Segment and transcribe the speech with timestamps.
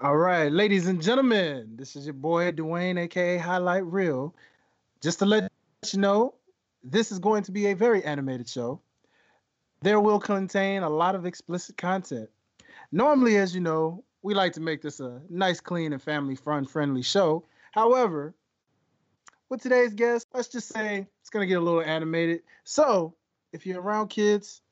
[0.00, 4.32] All right, ladies and gentlemen, this is your boy Dwayne, aka Highlight Real.
[5.00, 5.50] Just to let
[5.92, 6.34] you know,
[6.84, 8.80] this is going to be a very animated show.
[9.82, 12.30] There will contain a lot of explicit content.
[12.92, 16.64] Normally, as you know, we like to make this a nice, clean, and family fun
[16.64, 17.44] friendly show.
[17.72, 18.36] However,
[19.48, 22.42] with today's guest, let's just say it's going to get a little animated.
[22.62, 23.16] So,
[23.52, 24.62] if you're around kids,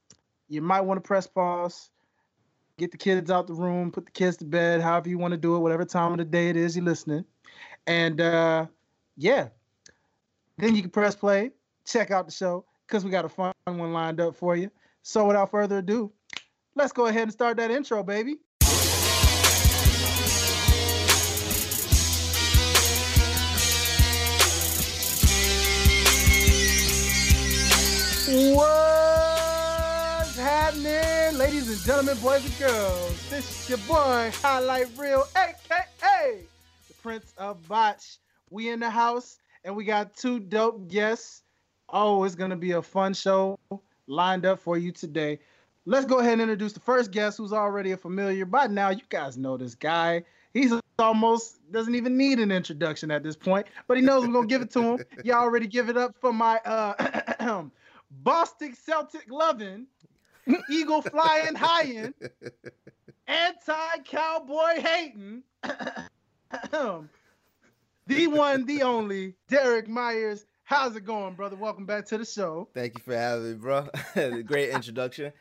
[0.49, 1.91] you might want to press pause,
[2.79, 5.39] get the kids out the room, put the kids to bed, however you want to
[5.39, 7.25] do it, whatever time of the day it is you're listening.
[7.87, 8.67] And uh,
[9.17, 9.48] yeah,
[10.59, 11.53] then you can press play,
[11.87, 14.70] check out the show, because we got a fun one lined up for you.
[15.03, 16.12] So, without further ado,
[16.75, 18.39] let's go ahead and start that intro, baby.
[28.29, 28.86] What's
[30.77, 33.30] happening, ladies and gentlemen, boys and girls?
[33.30, 36.41] This is your boy, Highlight Real, aka
[36.89, 38.19] the Prince of Botch.
[38.51, 41.42] We in the house, and we got two dope guests.
[41.89, 43.59] Oh, it's gonna be a fun show
[44.06, 45.39] lined up for you today.
[45.84, 48.45] Let's go ahead and introduce the first guest, who's already a familiar.
[48.45, 50.25] By now, you guys know this guy.
[50.53, 54.47] He's almost doesn't even need an introduction at this point, but he knows we're gonna
[54.47, 54.98] give it to him.
[55.25, 57.65] Y'all already give it up for my uh
[58.11, 59.87] Boston Celtic loving,
[60.70, 62.12] Eagle flying high
[63.27, 65.42] anti cowboy hating,
[68.06, 70.47] the one, the only, Derek Myers.
[70.64, 71.56] How's it going, brother?
[71.56, 72.69] Welcome back to the show.
[72.75, 73.88] Thank you for having me, bro.
[74.44, 75.33] Great introduction.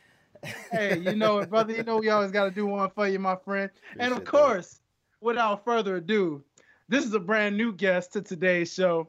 [0.72, 1.73] hey, you know it, brother.
[1.73, 3.69] You know we always got to do one for you, my friend.
[3.92, 5.25] Appreciate and of course, that.
[5.25, 6.44] without further ado,
[6.90, 9.08] this is a brand new guest to today's show.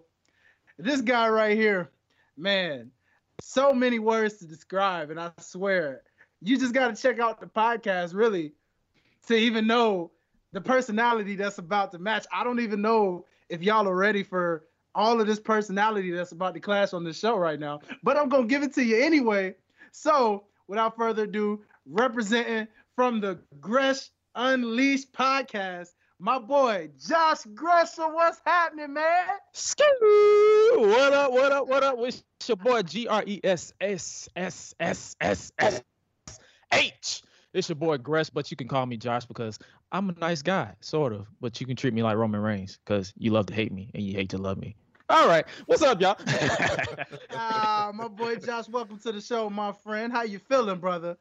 [0.79, 1.91] This guy right here,
[2.37, 2.91] man,
[3.47, 6.03] so many words to describe, and I swear,
[6.43, 8.53] you just got to check out the podcast really
[9.29, 10.11] to even know
[10.53, 12.27] the personality that's about to match.
[12.33, 14.65] I don't even know if y'all are ready for
[14.97, 18.29] all of this personality that's about to clash on this show right now, but I'm
[18.29, 19.55] gonna give it to you anyway.
[19.93, 22.67] So, without further ado, representing
[22.97, 28.15] from the Gresh Unleashed podcast, my boy Josh Gresham.
[28.15, 29.27] What's happening, man?
[30.77, 31.33] What up?
[31.33, 31.69] What up?
[31.69, 31.97] What up?
[32.01, 35.83] It's your boy G R E S S S S S S
[36.73, 37.23] H.
[37.53, 39.59] It's your boy Gresh, but you can call me Josh because
[39.93, 41.27] I'm a nice guy, sort of.
[41.41, 44.03] But you can treat me like Roman Reigns because you love to hate me and
[44.03, 44.77] you hate to love me.
[45.09, 46.17] All right, what's up, y'all?
[47.31, 50.13] ah, my boy Josh, welcome to the show, my friend.
[50.13, 51.17] How you feeling, brother?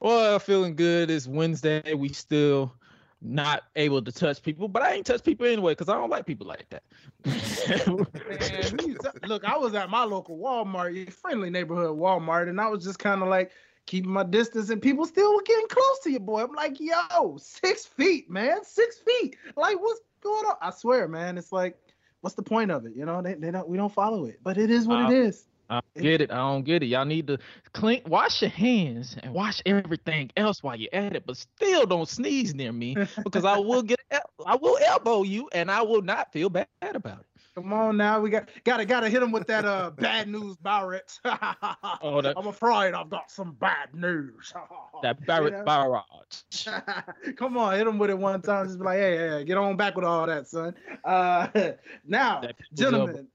[0.00, 1.10] Well, feeling good.
[1.10, 1.94] It's Wednesday.
[1.94, 2.74] We still
[3.22, 6.26] not able to touch people, but I ain't touch people anyway because I don't like
[6.26, 6.82] people like that.
[7.24, 8.96] Man,
[9.26, 13.22] look, I was at my local Walmart, friendly neighborhood Walmart, and I was just kind
[13.22, 13.52] of like
[13.86, 16.42] keeping my distance, and people still were getting close to you, boy.
[16.42, 19.36] I'm like, yo, six feet, man, six feet.
[19.56, 20.56] Like, what's going on?
[20.60, 21.76] I swear, man, it's like,
[22.20, 22.92] what's the point of it?
[22.96, 25.16] You know, they, they don't we don't follow it, but it is what uh, it
[25.16, 25.46] is.
[25.72, 26.30] I don't get it.
[26.30, 26.86] I don't get it.
[26.86, 27.38] Y'all need to
[27.72, 32.06] clean, wash your hands and wash everything else while you're at it, but still don't
[32.06, 32.94] sneeze near me
[33.24, 33.98] because I will get,
[34.44, 37.26] I will elbow you, and I will not feel bad about it.
[37.54, 41.18] Come on now, we got gotta gotta hit him with that uh bad news Barrett.
[41.24, 44.52] oh, that, I'm afraid I've got some bad news.
[45.02, 46.66] that Barrett you Barrage.
[47.36, 48.66] Come on, hit him with it one time.
[48.66, 50.74] Just be like, hey, hey, get on back with all that, son.
[51.04, 51.48] Uh,
[52.06, 53.28] now, gentlemen,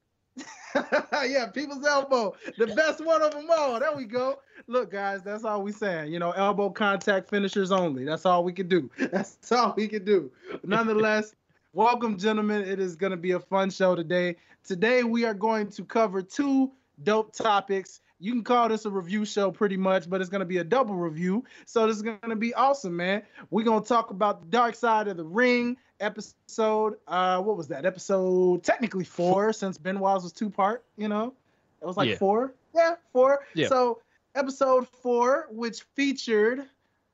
[1.26, 3.80] yeah, people's elbow, the best one of them all.
[3.80, 4.40] There we go.
[4.68, 6.12] Look, guys, that's all we're saying.
[6.12, 8.04] You know, elbow contact finishers only.
[8.04, 8.90] That's all we can do.
[8.98, 10.32] That's all we can do.
[10.64, 11.36] Nonetheless,
[11.74, 12.64] welcome, gentlemen.
[12.64, 14.36] It is going to be a fun show today.
[14.66, 16.72] Today, we are going to cover two
[17.04, 18.02] dope topics.
[18.20, 20.64] You can call this a review show pretty much, but it's going to be a
[20.64, 21.44] double review.
[21.66, 23.22] So this is going to be awesome, man.
[23.52, 26.98] We're going to talk about the dark side of the ring episode.
[27.08, 27.86] Uh, what was that?
[27.86, 30.84] Episode technically four, since Ben Benoit's was two part.
[30.98, 31.34] You know,
[31.82, 32.18] it was like yeah.
[32.18, 32.54] four.
[32.76, 33.46] Yeah, four.
[33.54, 33.68] Yeah.
[33.68, 34.02] So
[34.36, 36.64] episode four, which featured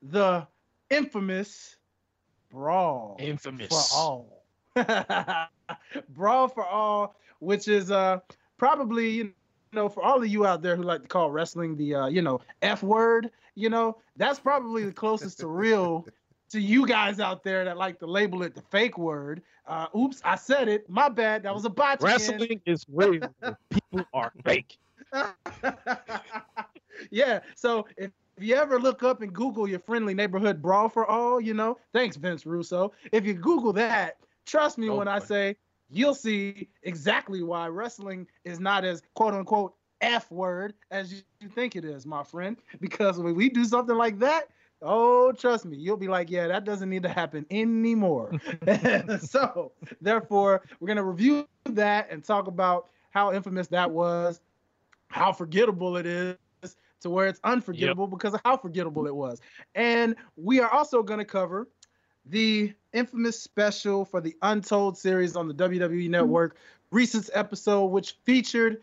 [0.02, 0.46] the
[0.90, 1.76] infamous
[2.50, 3.16] brawl.
[3.18, 4.44] Infamous for all.
[6.08, 8.20] brawl for all, which is uh
[8.56, 9.32] probably you
[9.72, 12.22] know for all of you out there who like to call wrestling the uh you
[12.22, 16.06] know f word you know that's probably the closest to real
[16.54, 19.42] to you guys out there that like to label it the fake word.
[19.66, 20.88] Uh, oops, I said it.
[20.88, 21.42] My bad.
[21.42, 22.00] That was a botch.
[22.00, 23.28] Wrestling is real.
[23.70, 24.78] People are fake.
[27.10, 27.40] yeah.
[27.56, 31.40] So if, if you ever look up and Google your friendly neighborhood brawl for all,
[31.40, 32.92] you know, thanks Vince Russo.
[33.10, 34.16] If you Google that,
[34.46, 35.12] trust me oh, when boy.
[35.12, 35.56] I say
[35.90, 41.74] you'll see exactly why wrestling is not as quote unquote F word as you think
[41.74, 42.56] it is, my friend.
[42.80, 44.50] Because when we do something like that,
[44.86, 48.30] Oh, trust me, you'll be like, yeah, that doesn't need to happen anymore.
[49.20, 54.40] so, therefore, we're gonna review that and talk about how infamous that was,
[55.08, 56.36] how forgettable it is,
[57.00, 58.10] to where it's unforgettable yep.
[58.10, 59.40] because of how forgettable it was.
[59.74, 61.66] And we are also gonna cover
[62.26, 66.56] the infamous special for the Untold series on the WWE Network,
[66.90, 68.82] recent episode, which featured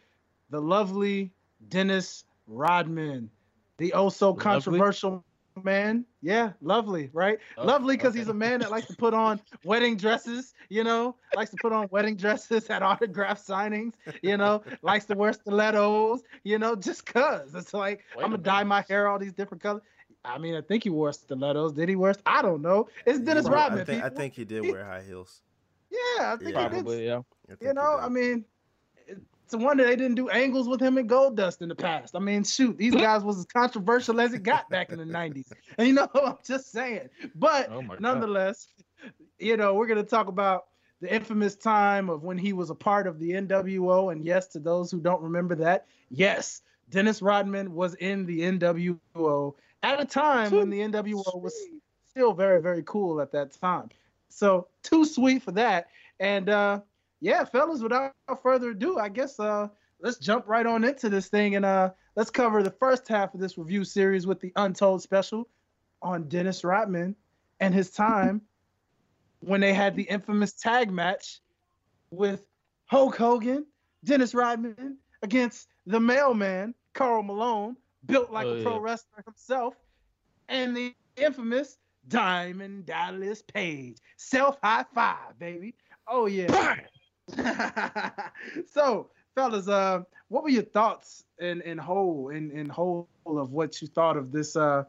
[0.50, 1.31] the lovely
[1.69, 3.30] Dennis Rodman,
[3.77, 5.24] the oh so controversial
[5.63, 6.06] man.
[6.22, 7.40] Yeah, lovely, right?
[7.58, 8.19] Oh, lovely because okay.
[8.19, 11.74] he's a man that likes to put on wedding dresses, you know, likes to put
[11.74, 17.06] on wedding dresses at autograph signings, you know, likes to wear stilettos, you know, just
[17.06, 17.56] cuz.
[17.56, 19.81] It's like, Wait I'm gonna dye my hair all these different colors.
[20.24, 21.74] I mean, I think he wore stilettos.
[21.74, 22.13] Did he wear?
[22.25, 22.88] I don't know.
[23.06, 23.81] It's Dennis Rodman.
[23.81, 25.42] I think, I think, he did wear high heels.
[25.90, 26.68] Yeah, I think yeah.
[26.68, 26.98] probably.
[26.98, 27.06] Did.
[27.08, 27.22] Yeah.
[27.60, 28.46] You know, I mean,
[29.51, 32.15] it's a wonder they didn't do angles with him and Goldust in the past.
[32.15, 35.51] I mean, shoot, these guys was as controversial as it got back in the '90s.
[35.77, 37.09] And you know, I'm just saying.
[37.36, 38.69] But oh nonetheless,
[39.03, 39.12] God.
[39.39, 40.68] you know, we're gonna talk about
[41.01, 44.13] the infamous time of when he was a part of the NWO.
[44.13, 49.53] And yes, to those who don't remember that, yes, Dennis Rodman was in the NWO
[49.83, 51.62] at a time when the NWO was
[52.07, 53.89] still very, very cool at that time.
[54.30, 55.88] So too sweet for that.
[56.21, 56.81] And uh,
[57.22, 59.68] yeah, fellas, without further ado, I guess uh,
[60.02, 63.40] let's jump right on into this thing and uh, let's cover the first half of
[63.40, 65.48] this review series with the Untold special
[66.02, 67.16] on Dennis Rodman
[67.60, 68.42] and his time
[69.40, 71.40] when they had the infamous tag match
[72.10, 72.44] with
[72.88, 73.66] Hulk Hogan,
[74.04, 77.78] Dennis Rodman against the mailman, Karl Malone,
[78.08, 79.76] built like oh, a pro wrestler himself,
[80.50, 81.78] and the infamous
[82.08, 83.98] Diamond Dallas Page.
[84.18, 85.76] Self high five, baby.
[86.08, 86.76] Oh yeah.
[88.72, 93.82] so, fellas, uh, what were your thoughts in in whole in in whole of what
[93.82, 94.84] you thought of this uh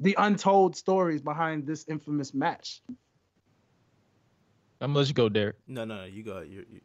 [0.00, 2.82] the untold stories behind this infamous match?
[4.80, 5.56] I'm gonna let you go, Derek.
[5.66, 6.40] No, no, no, you go.
[6.40, 6.80] You, you,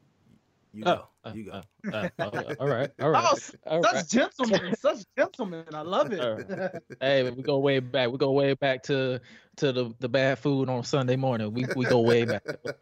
[0.73, 1.07] you oh, go.
[1.23, 1.61] Uh, you go.
[1.91, 2.89] Uh, uh, all right.
[2.99, 3.23] All right.
[3.23, 3.37] Oh,
[3.67, 4.07] all such right.
[4.09, 4.75] gentlemen.
[4.75, 5.65] Such gentlemen.
[5.71, 6.19] I love it.
[6.19, 6.71] Right.
[6.99, 8.09] hey, we go way back.
[8.09, 9.21] We go way back to
[9.57, 11.53] to the, the bad food on Sunday morning.
[11.53, 12.43] We we go way back.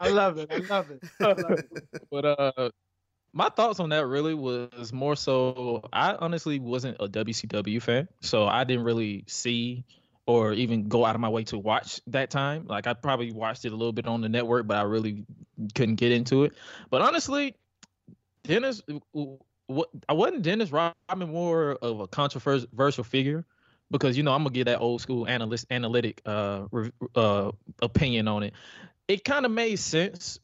[0.00, 0.50] I love it.
[0.50, 1.02] I love it.
[1.20, 1.70] I love it.
[2.10, 2.70] But uh
[3.32, 8.46] my thoughts on that really was more so I honestly wasn't a WCW fan, so
[8.46, 9.84] I didn't really see
[10.26, 12.66] or even go out of my way to watch that time.
[12.66, 15.24] Like I probably watched it a little bit on the network, but I really
[15.74, 16.52] couldn't get into it.
[16.90, 17.54] But honestly,
[18.42, 18.82] Dennis,
[19.66, 23.44] what I wasn't Dennis Rodman more of a controversial figure
[23.90, 26.66] because you know I'm gonna give that old school analyst analytic uh,
[27.14, 27.52] uh
[27.82, 28.54] opinion on it.
[29.08, 30.40] It kind of made sense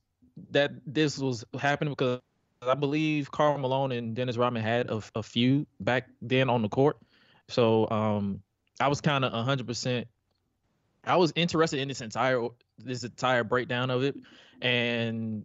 [0.50, 2.20] that this was happening because
[2.62, 6.96] I believe Karl Malone and Dennis Rodman had a, a back then on the court.
[7.48, 8.42] So um
[8.82, 10.06] I was kind of 100%.
[11.04, 12.48] I was interested in this entire
[12.78, 14.16] this entire breakdown of it,
[14.60, 15.44] and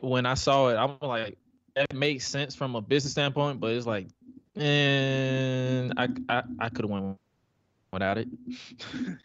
[0.00, 1.36] when I saw it, I'm like,
[1.74, 4.08] that makes sense from a business standpoint, but it's like,
[4.56, 7.18] and I I, I could have went
[7.92, 8.28] without it.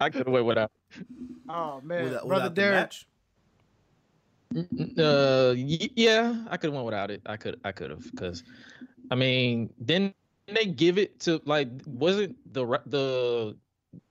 [0.00, 0.70] I could have went without.
[1.48, 2.94] Oh man, without, brother without Derek.
[4.98, 7.22] Uh, yeah, I could have went without it.
[7.26, 8.42] I could, I could have, because,
[9.10, 10.12] I mean, then
[10.54, 13.56] they give it to like wasn't the the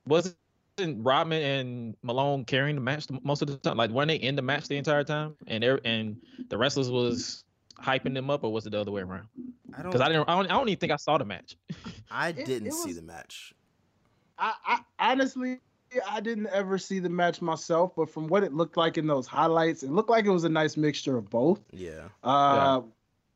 [0.06, 0.36] wasn't
[0.80, 3.78] Rodman and Malone carrying the match most of the time?
[3.78, 5.36] Like weren't they in the match the entire time?
[5.48, 6.18] And and
[6.50, 7.44] the wrestlers was
[7.82, 9.28] hyping them up, or was it the other way around?
[9.74, 10.30] I don't because I didn't.
[10.30, 11.58] I don't, I don't even think I saw the match.
[12.12, 13.54] I didn't it, it see was, the match.
[14.38, 14.80] I, I
[15.12, 15.60] honestly
[16.10, 19.28] I didn't ever see the match myself, but from what it looked like in those
[19.28, 21.62] highlights, it looked like it was a nice mixture of both.
[21.72, 22.10] Yeah.
[22.24, 22.90] Uh, yeah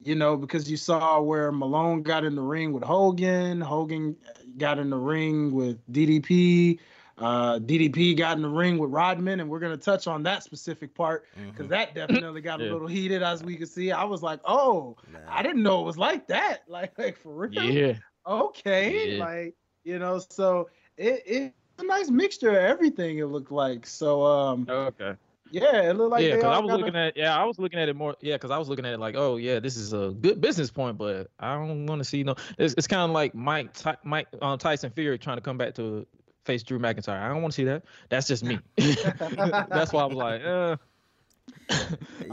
[0.05, 4.15] you know, because you saw where Malone got in the ring with Hogan, Hogan
[4.57, 6.79] got in the ring with DDP,
[7.17, 10.93] uh, DDP got in the ring with Rodman, and we're gonna touch on that specific
[10.93, 11.67] part because mm-hmm.
[11.67, 12.69] that definitely got yeah.
[12.69, 13.91] a little heated as we could see.
[13.91, 17.63] I was like, oh, I didn't know it was like that, like like for real.
[17.63, 17.93] Yeah.
[18.25, 19.23] Okay, yeah.
[19.23, 23.19] like you know, so it it's a nice mixture of everything.
[23.19, 24.23] It looked like so.
[24.25, 25.15] Um, okay.
[25.53, 26.37] Yeah, it looked like yeah.
[26.37, 28.57] Because I was looking at yeah, I was looking at it more yeah, because I
[28.57, 31.53] was looking at it like oh yeah, this is a good business point, but I
[31.53, 32.33] don't want to see no.
[32.57, 35.75] It's, it's kind of like Mike Ty, Mike um, Tyson Fury trying to come back
[35.75, 36.07] to
[36.43, 37.21] face Drew McIntyre.
[37.21, 37.83] I don't want to see that.
[38.09, 38.57] That's just me.
[38.77, 40.77] That's why I was like, uh.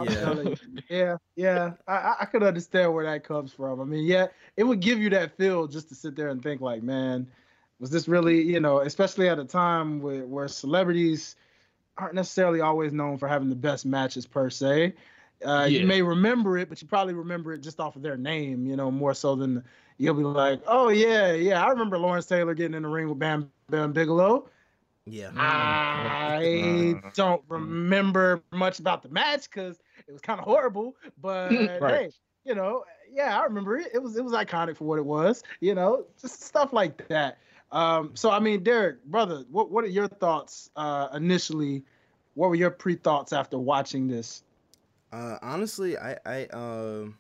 [0.03, 0.55] yeah.
[0.89, 1.73] yeah, yeah.
[1.87, 3.83] I, I could understand where that comes from.
[3.83, 6.62] I mean, yeah, it would give you that feel just to sit there and think
[6.62, 7.27] like, man,
[7.81, 11.37] was this really, you know, especially at a time where, where celebrities
[12.00, 14.95] aren't necessarily always known for having the best matches per se.
[15.45, 15.80] Uh, yeah.
[15.80, 18.76] You may remember it, but you probably remember it just off of their name, you
[18.76, 19.64] know, more so than
[19.97, 23.19] you'll be like, oh yeah, yeah, I remember Lawrence Taylor getting in the ring with
[23.19, 24.49] Bam Bam Bigelow.
[25.07, 25.30] Yeah.
[25.35, 31.95] I don't remember much about the match because it was kind of horrible, but right.
[31.95, 32.11] hey,
[32.45, 33.88] you know, yeah, I remember it.
[33.95, 37.38] It was it was iconic for what it was, you know, just stuff like that.
[37.73, 41.85] Um, so I mean, Derek, brother, what what are your thoughts uh, initially?
[42.35, 44.43] What were your pre thoughts after watching this?
[45.12, 47.17] Uh, honestly, I I um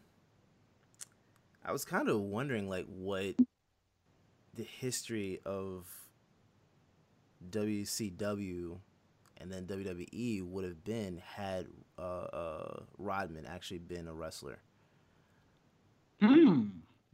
[1.64, 3.34] I was kind of wondering like what
[4.54, 5.86] the history of
[7.50, 8.78] WCW
[9.40, 11.66] and then WWE would have been had
[11.98, 14.58] uh, uh, Rodman actually been a wrestler.
[16.20, 16.66] Hmm.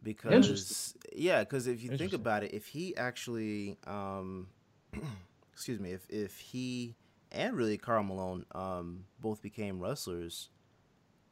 [0.03, 4.49] Because yeah, because if you think about it, if he actually, um,
[5.53, 6.95] excuse me, if if he
[7.33, 10.51] and really Karl Malone um, both became wrestlers,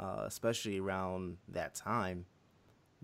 [0.00, 2.26] uh, especially around that time,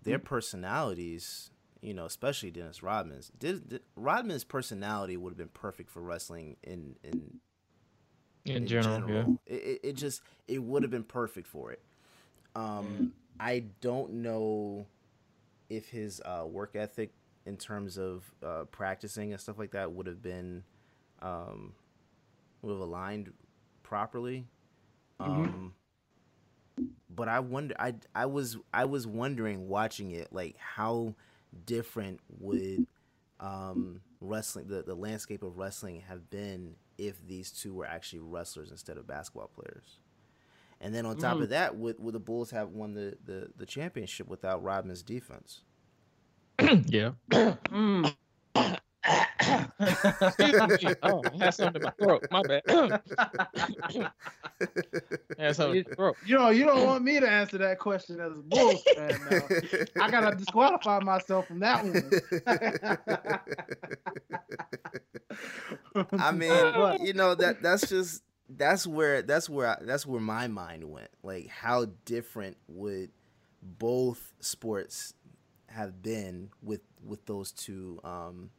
[0.02, 0.24] their mm.
[0.24, 1.50] personalities,
[1.80, 6.56] you know, especially Dennis Rodman's, did, did, Rodman's personality would have been perfect for wrestling
[6.62, 7.40] in in
[8.44, 9.00] in, in general.
[9.00, 9.38] general.
[9.46, 9.54] Yeah.
[9.54, 11.82] It, it just it would have been perfect for it.
[12.56, 14.86] Um, I don't know
[15.70, 17.12] if his uh, work ethic
[17.46, 20.62] in terms of uh, practicing and stuff like that would have been
[21.22, 21.72] um,
[22.60, 23.32] would have aligned
[23.82, 24.46] properly.
[25.20, 25.32] Mm-hmm.
[25.32, 25.74] Um,
[27.08, 31.14] but I wonder I I was I was wondering watching it like how
[31.66, 32.86] different would
[33.38, 38.70] um, wrestling the, the landscape of wrestling have been if these two were actually wrestlers
[38.70, 39.99] instead of basketball players.
[40.80, 41.42] And then on top mm.
[41.42, 45.60] of that, would would the Bulls have won the, the, the championship without Rodman's defense?
[46.60, 47.12] yeah.
[47.30, 48.14] mm.
[51.02, 52.26] Oh, I had something in my throat.
[52.30, 52.62] My bad.
[55.38, 56.16] I had something throat.
[56.26, 59.18] You know, you don't want me to answer that question as a Bulls fan.
[59.30, 60.04] Now.
[60.04, 62.10] I gotta disqualify myself from that one.
[66.12, 66.50] I mean,
[67.06, 68.22] you know that that's just
[68.56, 71.10] that's where that's where I, that's where my mind went.
[71.22, 73.10] Like, how different would
[73.62, 75.14] both sports
[75.68, 78.50] have been with with those two um,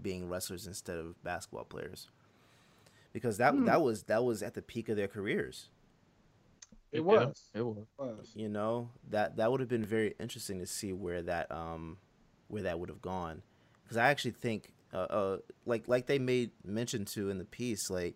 [0.00, 2.08] being wrestlers instead of basketball players
[3.12, 3.66] because that mm.
[3.66, 5.68] that was that was at the peak of their careers.
[6.90, 7.50] It was.
[7.54, 7.86] Yeah, it was.
[8.34, 11.98] You know that that would have been very interesting to see where that um
[12.48, 13.42] where that would have gone
[13.82, 17.90] because I actually think uh, uh like like they made mention to in the piece
[17.90, 18.14] like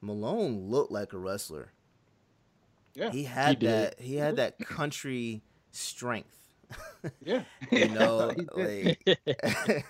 [0.00, 1.72] Malone looked like a wrestler.
[2.94, 4.00] Yeah, he had he that.
[4.00, 6.36] He had that country strength.
[7.24, 9.84] yeah, you know, like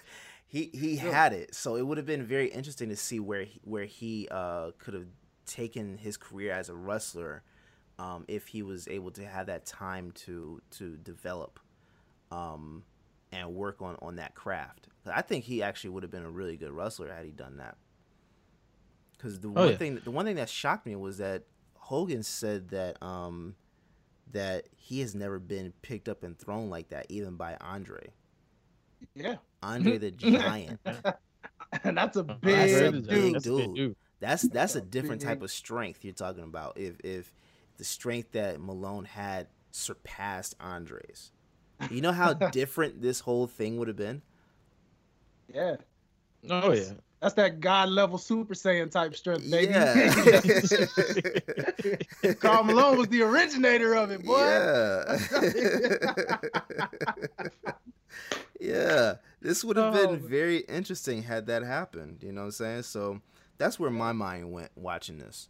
[0.47, 1.11] he he yeah.
[1.11, 1.55] had it.
[1.55, 4.95] So it would have been very interesting to see where he, where he uh, could
[4.95, 5.07] have
[5.47, 7.43] taken his career as a wrestler
[7.99, 11.59] um, if he was able to have that time to to develop
[12.31, 12.85] um,
[13.33, 14.89] and work on on that craft.
[15.07, 17.77] I think he actually would have been a really good wrestler had he done that.
[19.19, 19.77] Because the oh, one yeah.
[19.77, 21.43] thing the one thing that shocked me was that
[21.75, 23.57] Hogan said that um,
[24.33, 28.13] that he has never been picked up and thrown like that, even by Andre.
[29.15, 29.37] Yeah.
[29.63, 30.81] Andre the Giant.
[31.83, 33.75] and that's a big, that's a big dude.
[33.75, 33.97] dude.
[34.21, 36.77] That's that's a different type of strength you're talking about.
[36.77, 37.33] If if
[37.77, 41.33] the strength that Malone had surpassed Andre's,
[41.91, 44.23] you know how different this whole thing would have been.
[45.53, 45.77] Yeah.
[46.51, 46.93] Oh yeah.
[47.21, 49.73] That's that God level Super Saiyan type strength, baby.
[49.73, 50.13] Yeah.
[52.41, 54.39] Karl Malone was the originator of it, boy.
[54.39, 55.19] Yeah.
[58.61, 60.17] yeah, this would have been oh.
[60.17, 62.23] very interesting had that happened.
[62.23, 62.83] You know what I'm saying?
[62.85, 63.21] So
[63.59, 65.49] that's where my mind went watching this.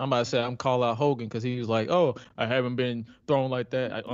[0.00, 2.74] I'm about to say I'm call out Hogan because he was like, "Oh, I haven't
[2.74, 4.04] been thrown like that.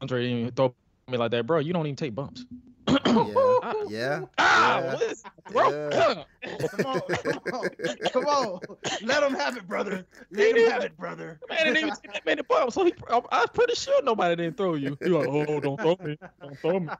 [0.00, 0.74] Andre didn't even throw
[1.10, 1.58] me like that, bro.
[1.58, 2.46] You don't even take bumps."
[2.88, 4.20] Yeah, yeah.
[4.38, 5.14] Ah, yeah.
[5.54, 6.24] yeah.
[6.68, 7.68] come on, come on,
[8.12, 8.60] come on.
[9.02, 10.06] Let him have it, brother.
[10.30, 11.38] Let him have it, brother.
[11.48, 14.56] Man didn't even take that many bumps, so he, I'm, I'm pretty sure nobody didn't
[14.56, 14.96] throw you.
[15.00, 16.90] You like, oh, don't throw me, don't throw me.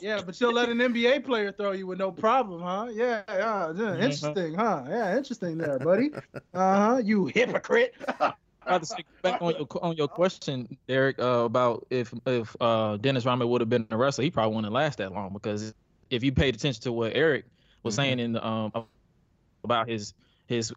[0.00, 2.88] yeah, but you'll let an NBA player throw you with no problem, huh?
[2.92, 3.94] Yeah, yeah, yeah.
[3.94, 4.84] Interesting, huh?
[4.88, 6.10] Yeah, interesting there, buddy.
[6.54, 7.02] Uh huh.
[7.04, 7.94] You hypocrite.
[8.68, 13.24] To stick back on your on your question, Derek, uh, about if if uh, Dennis
[13.24, 15.74] Rodman would have been a wrestler, he probably wouldn't last that long because
[16.10, 17.44] if you paid attention to what Eric
[17.82, 18.02] was mm-hmm.
[18.02, 18.72] saying in the, um
[19.64, 20.14] about his
[20.46, 20.72] his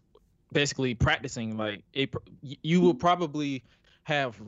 [0.52, 3.62] basically practicing, like it, you will probably
[4.04, 4.40] have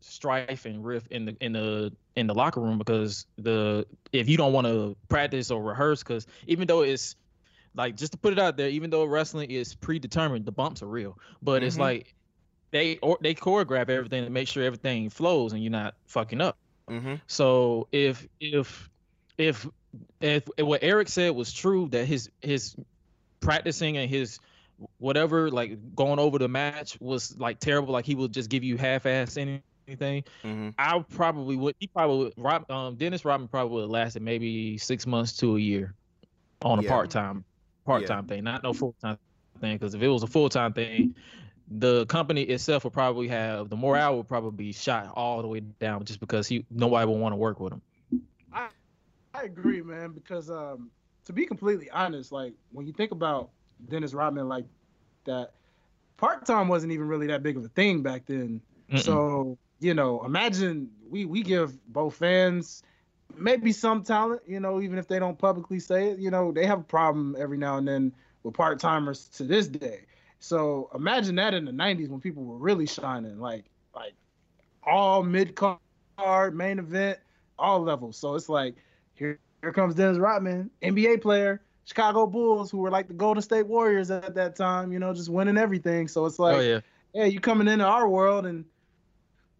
[0.00, 4.36] strife and riff in the in the in the locker room because the if you
[4.36, 7.16] don't want to practice or rehearse because even though it's
[7.74, 10.86] like just to put it out there even though wrestling is predetermined the bumps are
[10.86, 11.66] real but mm-hmm.
[11.66, 12.14] it's like
[12.74, 16.58] they or they choreograph everything to make sure everything flows and you're not fucking up.
[16.90, 17.14] Mm-hmm.
[17.28, 18.90] So if if
[19.38, 19.66] if
[20.20, 22.74] if what Eric said was true that his his
[23.38, 24.40] practicing and his
[24.98, 28.76] whatever like going over the match was like terrible like he would just give you
[28.76, 30.70] half-ass anything Mm-hmm.
[30.78, 34.78] i probably would he probably would rob um dennis rodman probably would have lasted maybe
[34.78, 35.92] six months to a year
[36.62, 36.88] on a Yeah.
[36.88, 37.44] part-time
[37.84, 39.18] part-time thing not no full-time
[39.60, 41.14] thing because if it was a full-time thing
[41.68, 45.60] the company itself will probably have the morale will probably be shot all the way
[45.60, 47.82] down just because he nobody will want to work with him
[49.34, 50.90] I agree, man, because um,
[51.24, 53.50] to be completely honest, like when you think about
[53.88, 54.64] Dennis Rodman like
[55.24, 55.52] that,
[56.16, 58.60] part time wasn't even really that big of a thing back then.
[58.90, 59.00] Mm-mm.
[59.00, 62.84] So, you know, imagine we we give both fans
[63.36, 66.66] maybe some talent, you know, even if they don't publicly say it, you know, they
[66.66, 70.02] have a problem every now and then with part timers to this day.
[70.44, 74.14] So imagine that in the '90s when people were really shining, like like
[74.82, 77.18] all mid card, main event,
[77.58, 78.16] all levels.
[78.16, 78.76] So it's like
[79.14, 83.66] here here comes Dennis Rodman, NBA player, Chicago Bulls, who were like the Golden State
[83.66, 86.08] Warriors at that time, you know, just winning everything.
[86.08, 86.80] So it's oh, like, oh yeah
[87.14, 88.64] yeah, you coming into our world and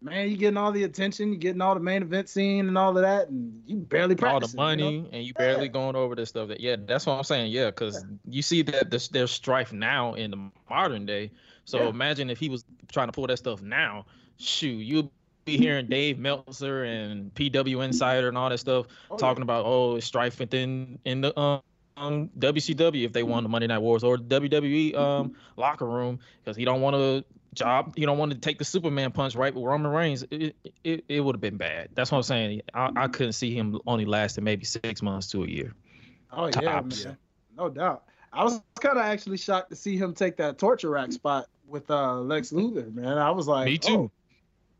[0.05, 2.95] man, you getting all the attention, you getting all the main event scene and all
[2.95, 6.47] of that, and you barely all the money and you barely going over this stuff
[6.47, 10.13] that yeah that's what i'm saying yeah because you see that there's, there's strife now
[10.13, 11.31] in the modern day.
[11.65, 11.89] So Yeah.
[11.89, 14.05] imagine if he was trying to pull that stuff now.
[14.37, 15.11] Shoot you'll
[15.45, 19.95] be hearing dave meltzer and pw insider and all that stuff Oh, talking about oh
[19.95, 21.61] it's strife within in the um,
[21.97, 26.57] um WCW if they won the Monday Night Wars or WWE um locker room because
[26.57, 27.23] he don't want to
[27.55, 31.05] job You don't want to take the Superman punch right with Roman Reigns it it,
[31.07, 34.05] it would have been bad that's what I'm saying I, I couldn't see him only
[34.05, 35.73] lasting maybe six months to a year
[36.35, 37.17] Oh yeah, man.
[37.57, 38.03] No doubt.
[38.33, 41.89] I was kind of actually shocked to see him take that torture rack spot with
[41.89, 43.17] uh, Lex Luger, man.
[43.17, 43.93] I was like, Me too.
[43.93, 44.11] oh,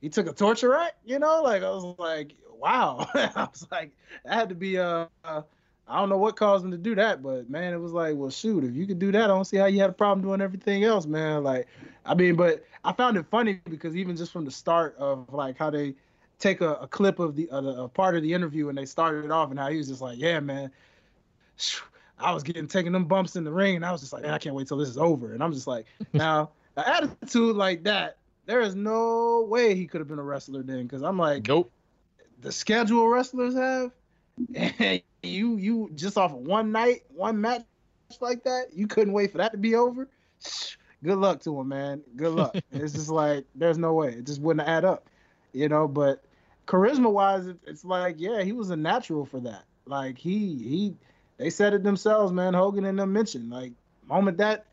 [0.01, 1.41] he took a torture rack, you know?
[1.41, 3.07] Like I was like, wow.
[3.13, 3.91] I was like,
[4.25, 5.41] that had to be uh, uh,
[5.87, 8.29] I don't know what caused him to do that, but man, it was like, well,
[8.29, 10.41] shoot, if you could do that, I don't see how you had a problem doing
[10.41, 11.43] everything else, man.
[11.43, 11.67] Like,
[12.05, 15.57] I mean, but I found it funny because even just from the start of like
[15.57, 15.95] how they
[16.39, 18.85] take a, a clip of the uh, the- a part of the interview and they
[18.85, 20.71] started it off and how he was just like, yeah, man,
[22.19, 24.33] I was getting taking them bumps in the ring and I was just like, man,
[24.33, 25.33] I can't wait till this is over.
[25.33, 29.99] And I'm just like, now, an attitude like that, there is no way he could
[29.99, 31.71] have been a wrestler then because I'm like, nope
[32.41, 33.91] the schedule wrestlers have,
[34.53, 37.63] and you you just off of one night, one match
[38.21, 40.07] like that, you couldn't wait for that to be over.
[41.05, 42.01] Good luck to him, man.
[42.15, 42.55] Good luck.
[42.71, 44.09] it's just like there's no way.
[44.09, 45.07] It just wouldn't add up,
[45.53, 45.87] you know.
[45.87, 46.23] But
[46.67, 49.65] charisma wise, it's like yeah, he was a natural for that.
[49.85, 50.95] Like he he,
[51.37, 52.55] they said it themselves, man.
[52.55, 53.73] Hogan and them mentioned like
[54.07, 54.65] moment that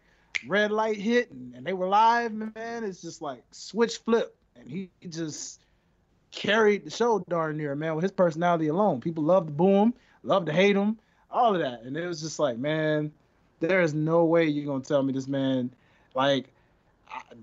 [0.47, 2.83] red light hit and, and they were live, man.
[2.83, 5.61] It's just like switch flip, and he just
[6.31, 9.03] carried the show darn near, man, with his personality alone.
[9.03, 10.99] People love to boo him, love to hate him,
[11.31, 11.83] all of that.
[11.83, 13.13] And it was just like, man,
[13.61, 15.71] there is no way you're gonna tell me this man,
[16.15, 16.53] like,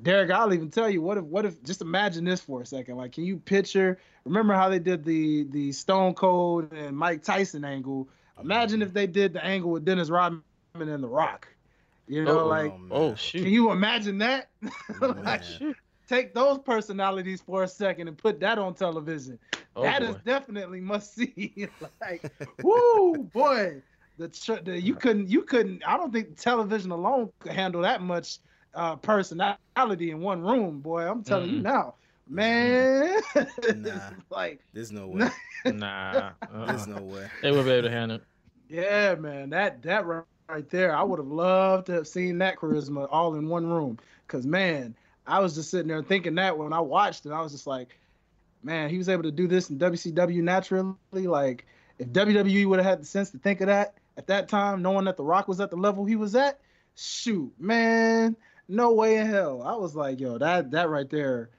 [0.02, 0.32] Derek.
[0.32, 2.98] I'll even tell you what if, what if, just imagine this for a second.
[2.98, 4.00] Like, can you picture?
[4.26, 8.08] Remember how they did the the Stone Cold and Mike Tyson angle?
[8.42, 11.48] Imagine if they did the angle with Dennis Rodman and The Rock.
[12.08, 12.88] You know, Oh, like, man.
[12.92, 14.50] oh can you imagine that?
[15.02, 15.76] like, oh, Man.
[16.08, 19.38] take those personalities for a second and put that on television.
[19.76, 20.22] oh, That is boy.
[20.26, 21.68] definitely must see.
[22.02, 22.24] like,
[22.64, 23.82] woo, boy,
[24.18, 25.84] the, the you couldn't you couldn't.
[25.86, 28.40] I don't think television alone could handle that much
[28.74, 30.84] uh, personality in one room, boy.
[30.84, 31.62] I'm telling you Mm-mm.
[31.62, 31.96] now,
[32.28, 33.22] man.
[33.68, 34.12] Nah.
[34.30, 35.30] like, There's no way.
[35.66, 36.66] nah uh-uh.
[36.66, 37.30] There's no way.
[37.42, 38.24] they would be able to handle it
[38.70, 42.58] yeah, man, that that right, right there, I would have loved to have seen that
[42.58, 43.98] charisma all in one room.
[44.28, 47.52] Cause man, I was just sitting there thinking that when I watched it, I was
[47.52, 47.98] just like,
[48.64, 50.96] man, he was able to do this in WCW naturally.
[51.28, 51.66] Like,
[51.98, 55.06] if WWE would have had the sense to think of that at that time, knowing
[55.06, 56.60] that The Rock was at the level he was at,
[56.96, 58.36] shoot, man,
[58.70, 59.64] no way in hell.
[59.64, 61.50] I was like, yo, that that right there,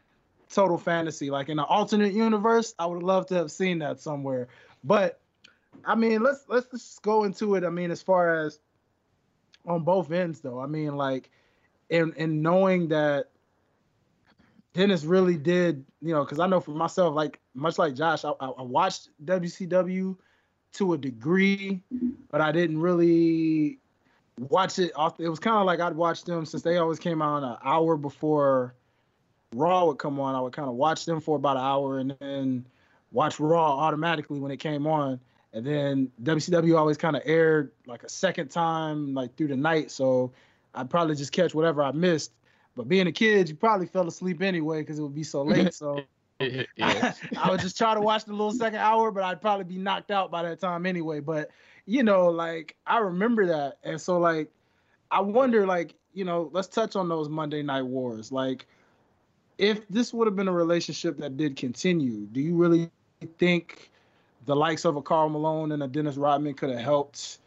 [0.48, 1.28] total fantasy.
[1.30, 4.48] Like in an alternate universe, I would love to have seen that somewhere.
[4.84, 5.20] But
[5.84, 7.64] I mean, let's let's just go into it.
[7.64, 8.60] I mean, as far as
[9.66, 10.60] on both ends, though.
[10.60, 11.30] I mean, like,
[11.90, 13.30] in in knowing that
[14.72, 18.30] Dennis really did, you know, because I know for myself, like much like Josh, I
[18.40, 20.16] I watched WCW
[20.74, 21.82] to a degree,
[22.30, 23.80] but I didn't really
[24.48, 24.92] watch it.
[24.96, 27.56] Off, it was kind of like I'd watch them since they always came out an
[27.64, 28.74] hour before
[29.54, 30.34] Raw would come on.
[30.34, 32.66] I would kind of watch them for about an hour and then
[33.12, 35.20] watch Raw automatically when it came on.
[35.52, 39.90] And then WCW always kind of aired like a second time, like through the night.
[39.90, 40.32] So
[40.74, 42.32] I'd probably just catch whatever I missed.
[42.76, 45.74] But being a kid, you probably fell asleep anyway because it would be so late.
[45.74, 46.00] So
[46.38, 46.62] yeah.
[46.80, 49.76] I, I would just try to watch the little second hour, but I'd probably be
[49.76, 51.18] knocked out by that time anyway.
[51.18, 51.50] But
[51.90, 54.48] you know, like I remember that, and so like
[55.10, 58.30] I wonder, like you know, let's touch on those Monday Night Wars.
[58.30, 58.66] Like,
[59.58, 62.90] if this would have been a relationship that did continue, do you really
[63.38, 63.90] think
[64.46, 67.38] the likes of a Karl Malone and a Dennis Rodman could have helped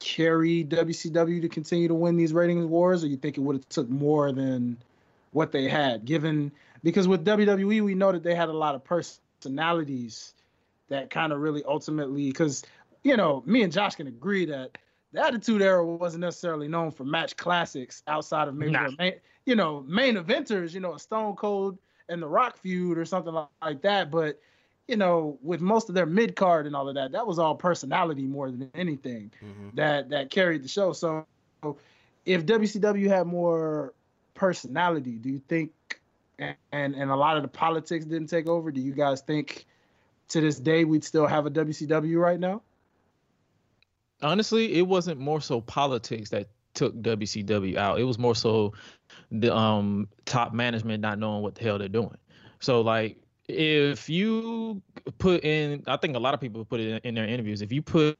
[0.00, 3.68] carry WCW to continue to win these ratings wars, or you think it would have
[3.68, 4.76] took more than
[5.30, 6.04] what they had?
[6.04, 6.50] Given
[6.82, 10.34] because with WWE, we know that they had a lot of personalities
[10.88, 12.64] that kind of really ultimately, because
[13.04, 14.78] you know, me and Josh can agree that
[15.12, 18.90] the Attitude Era wasn't necessarily known for match classics outside of maybe nah.
[18.98, 23.04] main, you know main eventers, you know, a Stone Cold and the Rock feud or
[23.04, 24.38] something like that, but
[24.88, 27.54] you know, with most of their mid card and all of that, that was all
[27.54, 29.68] personality more than anything mm-hmm.
[29.74, 30.92] that that carried the show.
[30.92, 31.26] So,
[32.24, 33.94] if WCW had more
[34.34, 35.72] personality, do you think,
[36.38, 38.70] and, and and a lot of the politics didn't take over?
[38.70, 39.66] Do you guys think
[40.28, 42.62] to this day we'd still have a WCW right now?
[44.22, 47.98] Honestly, it wasn't more so politics that took WCW out.
[48.00, 48.72] It was more so
[49.30, 52.16] the um top management not knowing what the hell they're doing.
[52.60, 54.82] So like if you
[55.18, 57.60] put in, I think a lot of people put it in, in their interviews.
[57.62, 58.18] If you put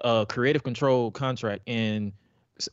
[0.00, 2.12] a creative control contract in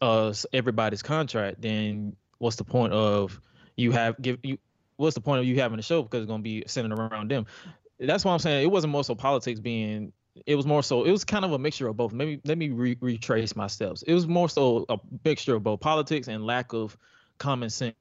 [0.02, 3.40] uh, everybody's contract, then what's the point of
[3.76, 4.58] you have give you?
[4.98, 7.46] What's the point of you having a show because it's gonna be centered around them?
[8.00, 10.12] That's why I'm saying it wasn't more so politics being.
[10.46, 11.04] It was more so.
[11.04, 12.14] It was kind of a mixture of both.
[12.14, 14.02] Maybe let me re- retrace my steps.
[14.04, 16.98] It was more so a mixture of both politics and lack of
[17.38, 17.96] common sense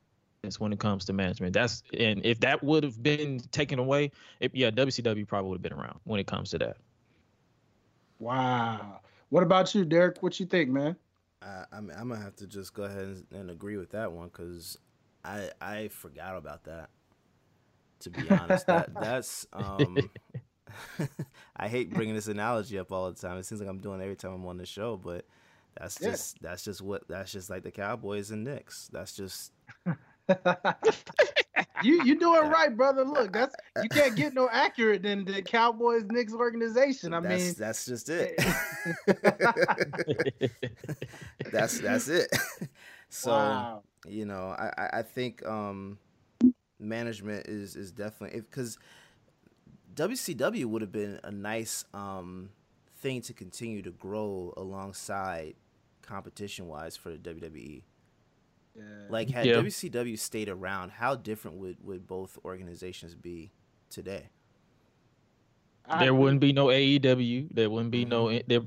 [0.59, 1.53] when it comes to management.
[1.53, 5.63] That's and if that would have been taken away, it, yeah, WCW probably would have
[5.63, 6.77] been around when it comes to that.
[8.19, 9.01] Wow.
[9.29, 10.23] What about you, Derek?
[10.23, 10.97] What you think, man?
[11.43, 14.29] Uh, I'm I'm gonna have to just go ahead and, and agree with that one
[14.29, 14.79] because
[15.25, 16.91] I I forgot about that.
[18.01, 19.97] To be honest, that that's um.
[21.57, 23.39] I hate bringing this analogy up all the time.
[23.39, 25.25] It seems like I'm doing every time I'm on the show, but
[25.79, 28.89] that's just that's just what that's just like the Cowboys and Knicks.
[28.93, 29.53] That's just
[31.83, 33.05] you you doing right, brother.
[33.05, 37.13] Look, that's you can't get no accurate than the Cowboys Knicks organization.
[37.15, 38.37] I that's, mean, that's just it.
[41.53, 42.29] that's that's it.
[43.09, 43.83] So wow.
[44.09, 45.99] you know, I I think um,
[46.79, 48.79] management is is definitely because
[49.97, 52.51] WCW would have been a nice um,
[52.99, 55.55] thing to continue to grow alongside
[56.03, 57.83] competition wise for the WWE.
[58.75, 58.83] Yeah.
[59.09, 59.55] Like had yeah.
[59.55, 63.51] WCW stayed around, how different would would both organizations be
[63.89, 64.29] today?
[65.99, 67.49] There wouldn't be no AEW.
[67.53, 68.11] There wouldn't be mm-hmm.
[68.11, 68.61] no there,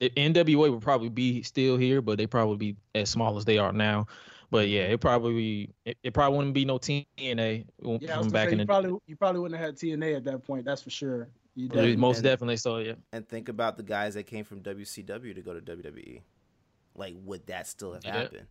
[0.00, 3.56] the NWA would probably be still here, but they'd probably be as small as they
[3.58, 4.06] are now.
[4.50, 7.66] But yeah, it probably it, it probably wouldn't be no TNA
[8.00, 10.46] yeah, from back say, in the probably you probably wouldn't have had TNA at that
[10.46, 10.64] point.
[10.64, 11.28] That's for sure.
[11.56, 12.78] Definitely, most and, definitely so.
[12.78, 12.92] Yeah.
[13.12, 16.22] And think about the guys that came from WCW to go to WWE.
[16.94, 18.16] Like, would that still have yeah.
[18.16, 18.46] happened?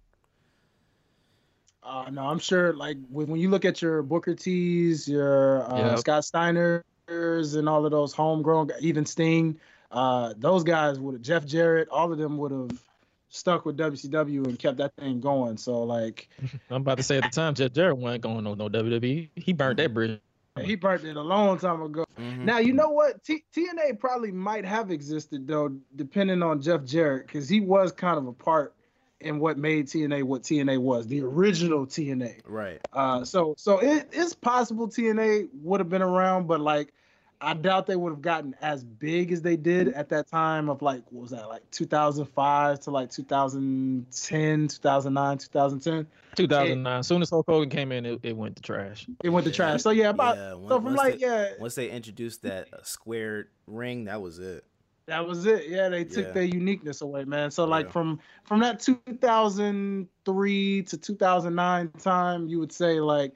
[1.81, 2.73] Uh, no, I'm sure.
[2.73, 5.99] Like when, when you look at your Booker T's, your uh, yep.
[5.99, 9.57] Scott Steiners, and all of those homegrown, even Sting,
[9.91, 12.81] uh, those guys would have Jeff Jarrett, all of them would have
[13.29, 15.57] stuck with WCW and kept that thing going.
[15.57, 16.29] So like,
[16.69, 19.29] I'm about to say at the time, Jeff Jarrett wasn't going no no WWE.
[19.35, 20.19] He burned that bridge.
[20.59, 22.03] He burned it a long time ago.
[22.19, 22.45] Mm-hmm.
[22.45, 23.23] Now you know what?
[23.23, 28.17] T- TNA probably might have existed though, depending on Jeff Jarrett, because he was kind
[28.17, 28.73] of a part
[29.19, 32.41] in what made TNA what TNA was, the original TNA.
[32.45, 32.79] Right.
[32.93, 36.93] Uh, so so it, it is possible TNA would have been around, but like
[37.39, 40.81] I doubt they would have gotten as big as they did at that time of
[40.81, 46.07] like what was that like 2005 to like 2010, 2009, 2010.
[46.35, 46.99] 2009.
[46.99, 49.05] As soon as Hulk Hogan came in, it, it went to trash.
[49.23, 49.83] It went to trash.
[49.83, 51.51] So yeah, about yeah, so from like they, yeah.
[51.59, 54.63] Once they introduced that uh, squared ring, that was it.
[55.05, 55.69] That was it.
[55.69, 56.31] Yeah, they took yeah.
[56.31, 57.51] their uniqueness away, man.
[57.51, 57.91] So like yeah.
[57.91, 63.33] from from that 2003 to 2009 time, you would say like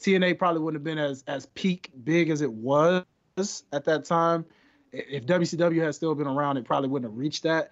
[0.00, 3.04] TNA probably wouldn't have been as as peak big as it was
[3.72, 4.44] at that time.
[4.92, 7.70] If WCW had still been around, it probably wouldn't have reached that.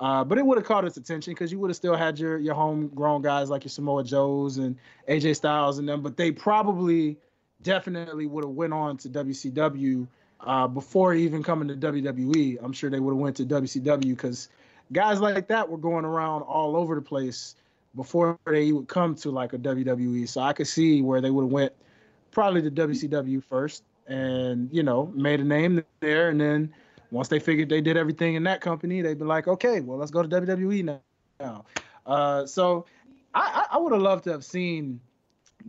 [0.00, 2.38] Uh, but it would have caught its attention because you would have still had your
[2.38, 4.76] your homegrown guys like your Samoa Joes and
[5.08, 6.02] AJ Styles and them.
[6.02, 7.18] But they probably
[7.62, 10.06] definitely would have went on to WCW
[10.40, 12.58] uh, before even coming to WWE.
[12.62, 14.48] I'm sure they would have went to WCW because
[14.92, 17.56] guys like that were going around all over the place
[17.96, 20.28] before they would come to like a WWE.
[20.28, 21.72] So I could see where they would have went
[22.30, 26.74] probably to WCW first and you know made a name there, and then
[27.10, 30.10] once they figured they did everything in that company, they'd be like, okay, well let's
[30.10, 30.98] go to WWE
[31.40, 31.64] now.
[32.06, 32.86] Uh, so
[33.34, 35.00] I, I would have loved to have seen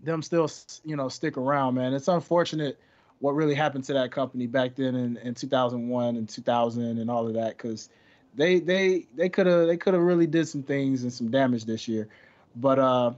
[0.03, 0.49] them still,
[0.85, 1.93] you know, stick around, man.
[1.93, 2.79] It's unfortunate
[3.19, 7.27] what really happened to that company back then in, in 2001 and 2000 and all
[7.27, 7.89] of that because
[8.35, 11.65] they they they could have they could have really did some things and some damage
[11.65, 12.07] this year
[12.55, 13.11] but uh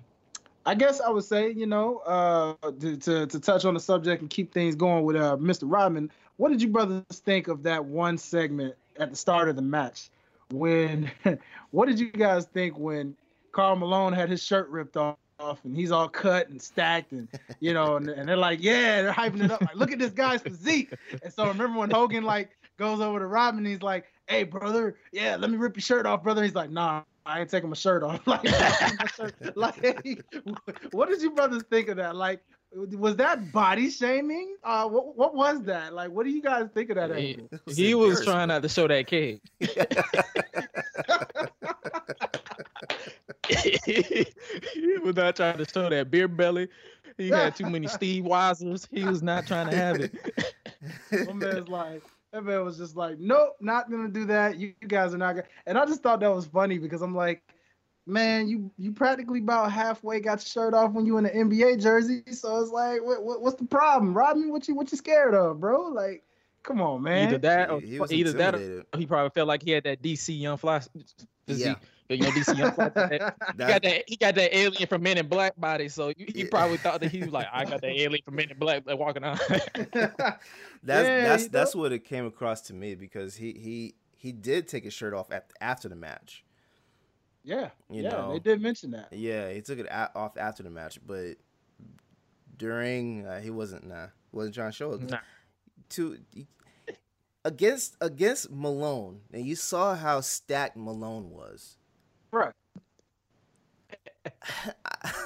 [0.65, 4.21] I guess I would say, you know, uh, to, to, to touch on the subject
[4.21, 5.63] and keep things going with uh, Mr.
[5.65, 9.61] Rodman, what did you brothers think of that one segment at the start of the
[9.61, 10.09] match?
[10.51, 11.09] When,
[11.71, 13.15] what did you guys think when
[13.51, 15.17] Karl Malone had his shirt ripped off
[15.63, 17.27] and he's all cut and stacked and
[17.59, 20.11] you know and, and they're like yeah they're hyping it up like look at this
[20.11, 20.93] guy's physique
[21.23, 25.35] and so remember when Hogan like goes over to Robin he's like hey brother yeah
[25.37, 28.03] let me rip your shirt off brother he's like nah I ain't taking my shirt
[28.03, 28.43] off like,
[29.55, 30.03] like
[30.91, 32.41] what did you brothers think of that like
[32.73, 34.55] was that body shaming?
[34.63, 35.93] Uh, what what was that?
[35.93, 37.13] Like, what do you guys think of that?
[37.17, 39.41] He, was, he was trying not to show that cake.
[39.59, 39.67] he
[44.99, 46.69] was not trying to show that beer belly.
[47.17, 48.87] He had too many Steve Weisers.
[48.89, 50.13] He was not trying to have it.
[51.27, 54.57] My man's like, that man was just like, nope, not gonna do that.
[54.57, 55.47] You, you guys are not gonna.
[55.65, 57.41] And I just thought that was funny because I'm like,
[58.05, 61.81] man, you you practically about halfway got your shirt off when you in the NBA
[61.81, 62.23] jersey.
[62.31, 64.13] So it's like, what, what what's the problem?
[64.13, 65.89] Rodney, what you what you scared of, bro?
[65.89, 66.23] Like,
[66.63, 67.27] come on, man.
[67.27, 70.39] Either that, or, he either that, or he probably felt like he had that DC
[70.39, 70.81] young fly
[71.47, 71.65] physique.
[71.65, 71.75] Yeah.
[72.15, 72.71] You know, DC Young
[73.11, 76.45] he got that he got that alien from Men in Black body, so he yeah.
[76.49, 78.97] probably thought that he was like, I got that alien from Men in Black like,
[78.97, 79.37] walking on.
[79.93, 80.41] that's yeah,
[80.83, 84.93] that's that's what it came across to me because he he he did take his
[84.93, 86.43] shirt off after, after the match.
[87.43, 89.11] Yeah, you yeah, know, they did mention that.
[89.11, 91.37] Yeah, he took it a- off after the match, but
[92.57, 95.09] during uh, he wasn't nah wasn't trying to show it.
[95.09, 95.17] Nah.
[95.89, 96.17] To
[97.43, 101.77] against against Malone, and you saw how stacked Malone was.
[102.31, 102.53] Right.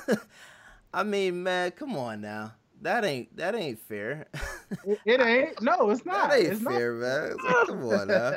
[0.93, 2.53] I mean, man, come on now.
[2.81, 4.27] That ain't that ain't fair.
[4.85, 5.61] it, it ain't.
[5.61, 6.29] No, it's not.
[6.29, 7.01] That ain't it's fair, not.
[7.01, 7.37] man.
[7.43, 8.31] Like, come on now.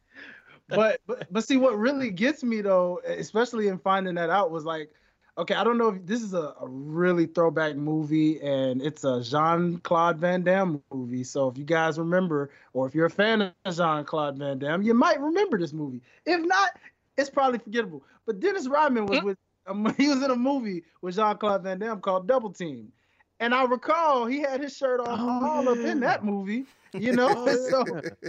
[0.68, 4.64] but, but but see, what really gets me though, especially in finding that out, was
[4.64, 4.90] like,
[5.38, 9.22] okay, I don't know if this is a, a really throwback movie, and it's a
[9.22, 11.24] Jean Claude Van Damme movie.
[11.24, 14.82] So if you guys remember, or if you're a fan of Jean Claude Van Damme,
[14.82, 16.02] you might remember this movie.
[16.26, 16.70] If not,
[17.16, 18.02] it's probably forgettable.
[18.26, 21.78] But Dennis Rodman was with um, he was in a movie with Jean Claude Van
[21.78, 22.92] Damme called Double Team,
[23.40, 25.70] and I recall he had his shirt off oh, all yeah.
[25.70, 26.64] up in that movie.
[26.94, 27.84] You know, oh, so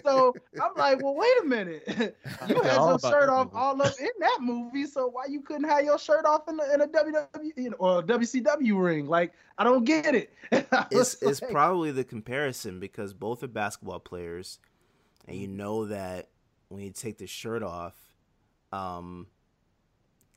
[0.05, 1.83] so I'm like, well, wait a minute,
[2.47, 3.57] you had your shirt off movie.
[3.57, 6.73] all up in that movie, so why you couldn't have your shirt off in, the,
[6.73, 9.07] in a WWE you know, or a WCW ring?
[9.07, 10.31] Like, I don't get it.
[10.51, 10.71] it's
[11.21, 14.59] like, it's probably the comparison because both are basketball players,
[15.27, 16.29] and you know that
[16.69, 18.12] when you take the shirt off,
[18.73, 19.27] um,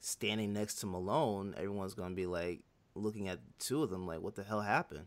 [0.00, 2.60] standing next to Malone, everyone's gonna be like
[2.94, 5.06] looking at two of them like, what the hell happened?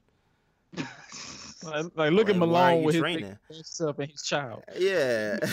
[1.63, 3.37] like, like, look like, at Malone with training?
[3.49, 4.63] his and his child.
[4.77, 5.37] Yeah,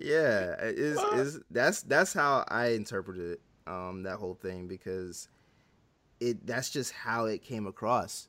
[0.00, 0.56] yeah.
[0.60, 5.28] Is is that's that's how I interpreted um that whole thing because
[6.20, 8.28] it that's just how it came across.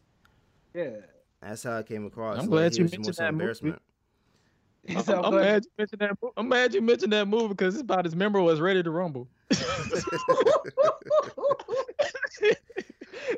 [0.74, 0.98] Yeah,
[1.42, 2.40] that's how it came across.
[2.40, 3.82] I'm glad you mentioned that embarrassment.
[4.90, 6.18] I'm, I'm, mad you mentioned that.
[6.38, 9.28] I'm mad you mentioned that movie because it's about as memorable as Ready to Rumble.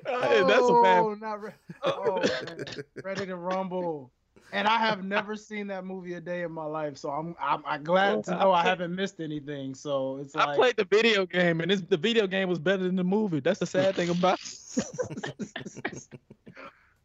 [0.05, 0.99] oh, That's a bad.
[0.99, 1.51] Oh, not re-
[1.83, 2.65] oh, man.
[3.03, 4.11] Ready to Rumble.
[4.53, 7.61] And I have never seen that movie a day in my life, so I'm I'm,
[7.65, 9.75] I'm glad to know I haven't missed anything.
[9.75, 12.95] So it's like I played the video game, and the video game was better than
[12.95, 13.41] the movie.
[13.41, 14.39] That's the sad thing about.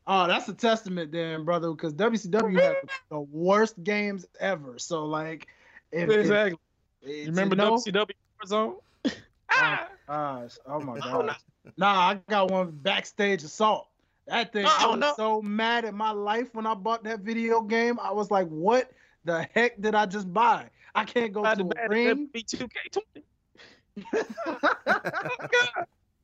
[0.06, 2.76] Oh, that's a testament then, brother, because WCW had
[3.08, 4.78] the worst games ever.
[4.78, 5.46] So like,
[5.92, 6.58] if, exactly.
[7.02, 8.10] If, you remember you know, WCW
[8.46, 8.76] Zone?
[9.50, 9.88] ah!
[10.08, 11.36] Oh, gosh, oh my god.
[11.76, 13.88] nah, I got one backstage assault.
[14.26, 15.14] That thing, oh, I was no.
[15.16, 17.98] so mad at my life when I bought that video game.
[18.00, 18.90] I was like, what
[19.24, 20.66] the heck did I just buy?
[20.94, 22.28] I can't go I to a ring.
[22.34, 23.22] B2K20.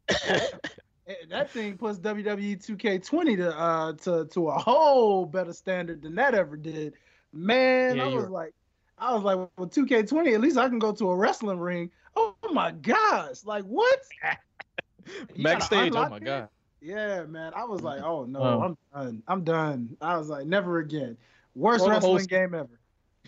[1.31, 6.35] that thing puts WWE 2K20 to uh to to a whole better standard than that
[6.35, 6.95] ever did.
[7.33, 8.55] Man, yeah, I was like,
[8.99, 11.91] I was like, well, 2K20, at least I can go to a wrestling ring.
[12.17, 14.01] Oh my gosh, like what?
[15.43, 16.49] Backstage, oh my god.
[16.81, 17.53] Yeah, man.
[17.55, 19.23] I was like, oh no, I'm done.
[19.27, 19.97] I'm done.
[20.01, 21.17] I was like, never again.
[21.55, 22.79] Worst wrestling game ever.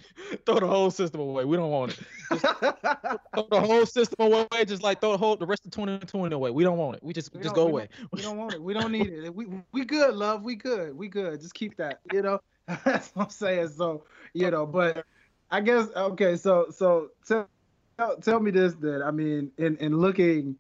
[0.47, 1.45] throw the whole system away.
[1.45, 1.99] We don't want it.
[3.35, 4.47] Throw the whole system away.
[4.67, 6.51] Just like throw the whole the rest of 2020 away.
[6.51, 7.03] We don't want it.
[7.03, 7.89] We just we just go we away.
[7.99, 8.63] Don't, we don't want it.
[8.63, 9.35] We don't need it.
[9.35, 10.45] We we good, love.
[10.45, 10.97] We good.
[10.97, 11.41] We good.
[11.41, 12.01] Just keep that.
[12.13, 12.41] You know.
[12.85, 13.69] That's what I'm saying.
[13.69, 15.05] So you know, but
[15.51, 16.37] I guess okay.
[16.37, 17.49] So so tell
[18.21, 19.03] tell me this then.
[19.03, 20.57] I mean, in in looking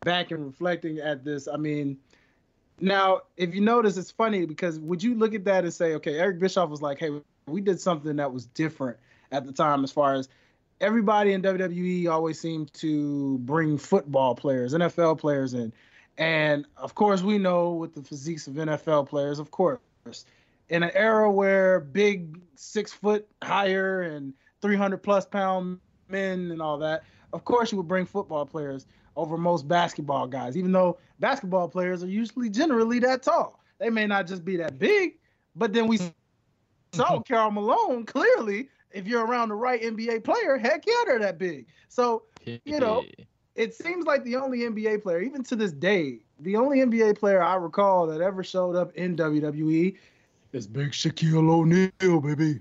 [0.00, 1.98] back and reflecting at this, I mean,
[2.80, 6.18] now if you notice, it's funny because would you look at that and say, okay,
[6.18, 7.10] Eric Bischoff was like, hey,
[7.46, 8.98] we did something that was different
[9.32, 10.28] at the time as far as
[10.80, 15.72] everybody in WWE always seemed to bring football players, NFL players in.
[16.16, 19.80] And of course, we know with the physiques of NFL players, of course,
[20.68, 26.78] in an era where big six foot higher and 300 plus pound men and all
[26.78, 27.02] that,
[27.32, 32.02] of course, you would bring football players over most basketball guys, even though basketball players
[32.02, 33.60] are usually generally that tall.
[33.78, 35.16] They may not just be that big,
[35.56, 35.98] but then we
[36.94, 37.32] saw mm-hmm.
[37.32, 38.68] Karl Malone clearly.
[38.92, 41.66] If you're around the right NBA player, heck yeah, they're that big.
[41.88, 43.04] So, you know,
[43.56, 47.42] it seems like the only NBA player, even to this day, the only NBA player
[47.42, 49.96] I recall that ever showed up in WWE
[50.52, 52.60] is Big Shaquille O'Neal, baby.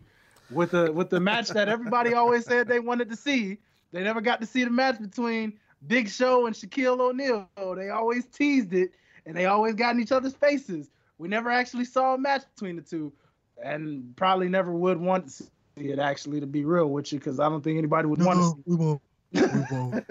[0.49, 3.57] With the with the match that everybody always said they wanted to see.
[3.91, 5.53] They never got to see the match between
[5.87, 7.47] Big Show and Shaquille O'Neal.
[7.75, 8.91] They always teased it
[9.25, 10.89] and they always got in each other's faces.
[11.17, 13.13] We never actually saw a match between the two,
[13.61, 17.39] and probably never would want to see it actually to be real with you because
[17.39, 18.63] I don't think anybody would no, want to see.
[18.65, 19.01] We won't.
[19.31, 20.05] We won't.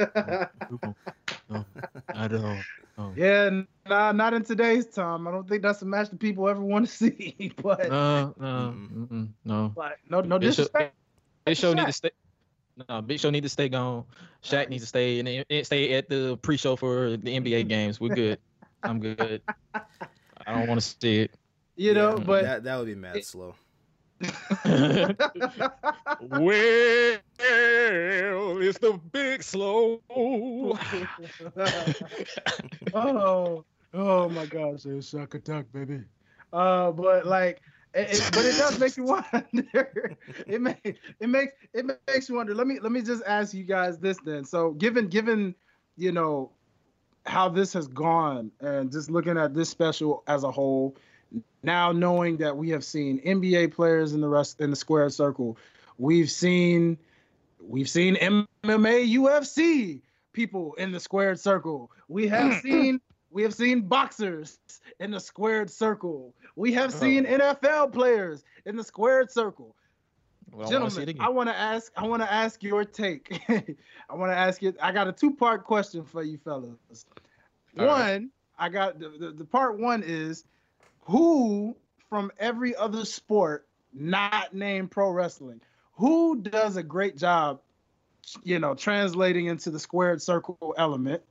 [0.70, 0.96] we won't.
[1.48, 1.64] No,
[2.14, 2.62] I don't.
[2.98, 3.12] No.
[3.16, 5.26] Yeah, nah, not in today's time.
[5.26, 7.52] I don't think that's a match that people ever want to see.
[7.62, 9.72] But no, no, no.
[9.74, 10.94] But no, no disrespect.
[11.44, 12.10] Big Show need to stay.
[12.88, 14.04] No, Big Show need to stay gone.
[14.42, 14.68] Shaq nice.
[14.70, 18.00] needs to stay and stay at the pre-show for the NBA games.
[18.00, 18.38] We're good.
[18.82, 19.42] I'm good.
[19.74, 21.34] I don't want to see it.
[21.82, 23.56] You know, yeah, but that, that would be mad it, slow.
[24.20, 24.30] well,
[28.60, 30.00] it's the big slow.
[32.94, 33.64] oh,
[33.94, 36.02] oh my gosh, it's Shaq attack, baby.
[36.52, 37.60] Uh, but like,
[37.94, 40.16] it, it, but it does make you wonder.
[40.46, 42.54] it may, it makes it makes you wonder.
[42.54, 44.44] Let me let me just ask you guys this then.
[44.44, 45.56] So, given given
[45.96, 46.52] you know
[47.26, 50.96] how this has gone, and just looking at this special as a whole,
[51.62, 55.56] now knowing that we have seen NBA players in the rest in the squared circle,
[55.98, 56.98] we've seen
[57.60, 60.00] we've seen MMA, UFC
[60.32, 61.90] people in the squared circle.
[62.08, 64.58] We have seen we have seen boxers
[65.00, 66.34] in the squared circle.
[66.56, 69.74] We have seen NFL players in the squared circle.
[70.52, 71.92] Well, Gentlemen, I want to ask.
[71.96, 73.40] I want to ask your take.
[73.48, 74.74] I want to ask you.
[74.82, 77.06] I got a two-part question for you, fellas.
[77.78, 78.22] All one, right.
[78.58, 80.44] I got the, the, the part one is
[81.02, 81.76] who
[82.08, 85.60] from every other sport not named pro wrestling,
[85.94, 87.60] who does a great job,
[88.42, 91.22] you know, translating into the squared circle element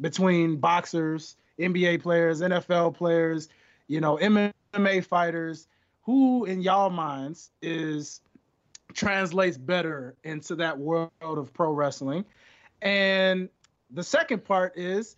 [0.00, 3.48] between boxers, NBA players, NFL players,
[3.88, 5.66] you know, MMA fighters,
[6.02, 8.20] who in y'all minds is
[8.94, 12.24] translates better into that world of pro wrestling?
[12.80, 13.48] And
[13.90, 15.16] the second part is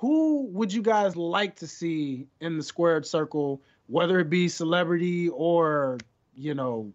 [0.00, 5.28] who would you guys like to see in the squared circle, whether it be celebrity
[5.28, 5.98] or,
[6.34, 6.90] you know,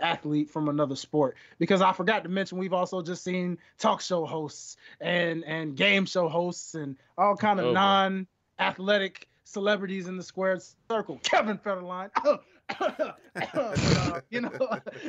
[0.00, 1.36] athlete from another sport?
[1.60, 6.04] Because I forgot to mention we've also just seen talk show hosts and and game
[6.04, 11.20] show hosts and all kind of oh, non-athletic celebrities in the squared circle.
[11.22, 12.10] Kevin Federline.
[12.24, 12.40] Oh,
[12.80, 14.50] uh, you know,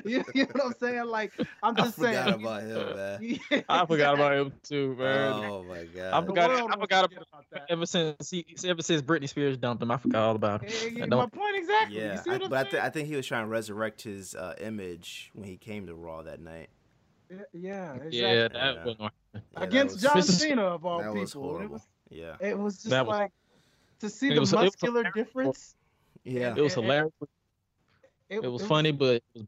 [0.05, 1.05] you, you, know what I'm saying?
[1.05, 1.31] Like,
[1.63, 2.17] I'm just I saying.
[2.17, 3.39] I forgot about him, man.
[3.51, 3.61] Yeah.
[3.69, 5.33] I forgot about him too, man.
[5.33, 6.13] Oh my god.
[6.13, 6.51] I forgot.
[6.51, 7.65] I forgot about, about that.
[7.69, 10.69] Ever since he, ever since Britney Spears dumped him, I forgot all about him.
[10.69, 11.97] Hey, my point exactly.
[11.97, 15.31] Yeah, I, but I, th- I, think he was trying to resurrect his uh, image
[15.33, 16.69] when he came to Raw that night.
[17.53, 18.19] Yeah, exactly.
[18.19, 18.83] yeah, that yeah.
[18.83, 19.11] was
[19.55, 21.21] against was, John Cena of all that people.
[21.21, 21.63] Was horrible.
[21.63, 23.31] It was, yeah, it was just that like
[23.99, 25.75] to see the was, muscular difference.
[26.23, 27.13] Yeah, it was hilarious
[28.31, 29.43] it, it was it funny, was, but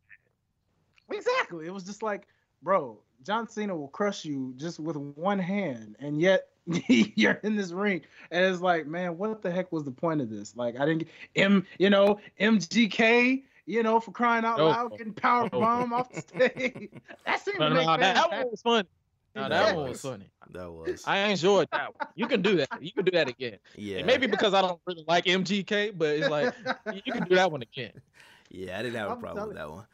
[1.15, 2.27] exactly, it was just like,
[2.61, 6.49] bro, John Cena will crush you just with one hand, and yet
[6.87, 10.29] you're in this ring, and it's like, man, what the heck was the point of
[10.29, 10.55] this?
[10.55, 15.13] Like, I didn't get M, you know, MGK, you know, for crying out loud, getting
[15.13, 16.89] power bomb off the stage.
[17.25, 18.87] that seemed no, to make no, that, that one was funny.
[19.35, 20.29] No, that one was funny.
[20.51, 21.03] That was.
[21.07, 22.07] I enjoyed that one.
[22.15, 22.69] You can do that.
[22.81, 23.57] You can do that again.
[23.75, 23.97] Yeah.
[23.99, 26.53] And maybe because I don't really like MGK, but it's like
[26.93, 27.93] you can do that one again.
[28.53, 29.85] Yeah, I didn't have a problem with that one.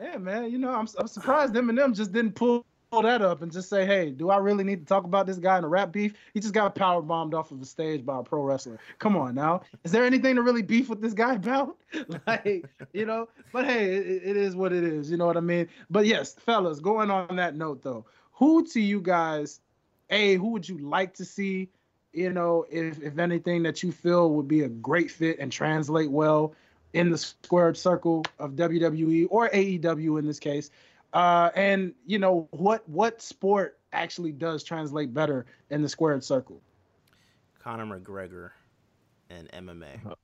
[0.00, 0.50] Yeah, man.
[0.50, 3.52] You know, I'm I'm surprised them and them just didn't pull pull that up and
[3.52, 5.92] just say, hey, do I really need to talk about this guy in a rap
[5.92, 6.14] beef?
[6.34, 8.78] He just got power bombed off of the stage by a pro wrestler.
[8.98, 9.62] Come on now.
[9.84, 11.76] Is there anything to really beef with this guy about?
[12.26, 15.10] like, you know, but hey, it, it is what it is.
[15.10, 15.68] You know what I mean?
[15.88, 19.60] But yes, fellas, going on that note though, who to you guys,
[20.10, 21.68] A, who would you like to see?
[22.12, 26.10] You know, if if anything that you feel would be a great fit and translate
[26.10, 26.54] well
[26.92, 30.70] in the squared circle of WWE or AEW in this case.
[31.12, 36.60] Uh, and you know what what sport actually does translate better in the squared circle?
[37.62, 38.50] Conor McGregor
[39.28, 40.14] and MMA.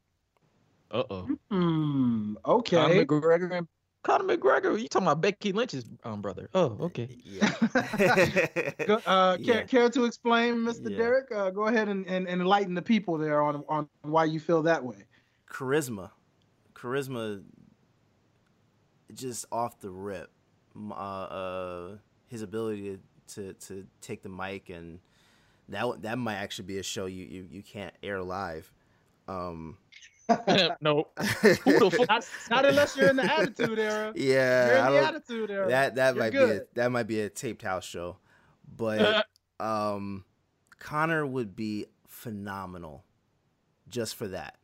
[0.91, 1.29] Uh oh.
[1.51, 2.35] Hmm.
[2.47, 2.77] Okay.
[2.77, 3.67] Conor McGregor and
[4.05, 4.81] Conor McGregor.
[4.81, 6.49] You talking about Becky Lynch's um brother?
[6.55, 7.09] Oh, okay.
[7.25, 7.53] Yeah.
[8.89, 9.63] Uh, care, Yeah.
[9.65, 10.91] care to explain, Mr.
[10.91, 10.97] Yeah.
[10.99, 11.33] Derek?
[11.35, 14.63] Uh, go ahead and, and, and enlighten the people there on on why you feel
[14.63, 15.05] that way.
[15.51, 16.11] charisma,
[16.77, 17.43] charisma,
[19.15, 20.31] just off the rip.
[20.91, 21.97] Uh, uh,
[22.29, 22.99] his ability
[23.29, 24.99] to, to to take the mic and
[25.71, 28.71] that that might actually be a show you you, you can't air live.
[29.27, 29.79] Um,
[30.81, 31.09] no.
[31.65, 31.91] Who?
[32.09, 34.13] Not, not unless you're in the attitude era.
[34.17, 35.69] yeah, You're I in the don't- attitude era.
[35.69, 38.19] that that You're might be a, that might be a taped house show,
[38.77, 39.27] but
[39.59, 40.25] um,
[40.79, 43.05] Conor would be phenomenal
[43.89, 44.57] just for that.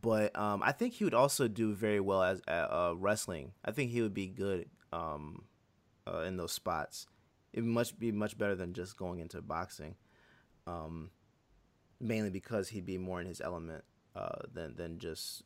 [0.00, 3.52] But um, I think he would also do very well as at, uh, wrestling.
[3.64, 5.44] I think he would be good um,
[6.06, 7.06] uh, in those spots.
[7.52, 9.94] It much be much better than just going into boxing,
[10.66, 11.10] um,
[12.00, 13.84] mainly because he'd be more in his element
[14.16, 15.44] uh, than than just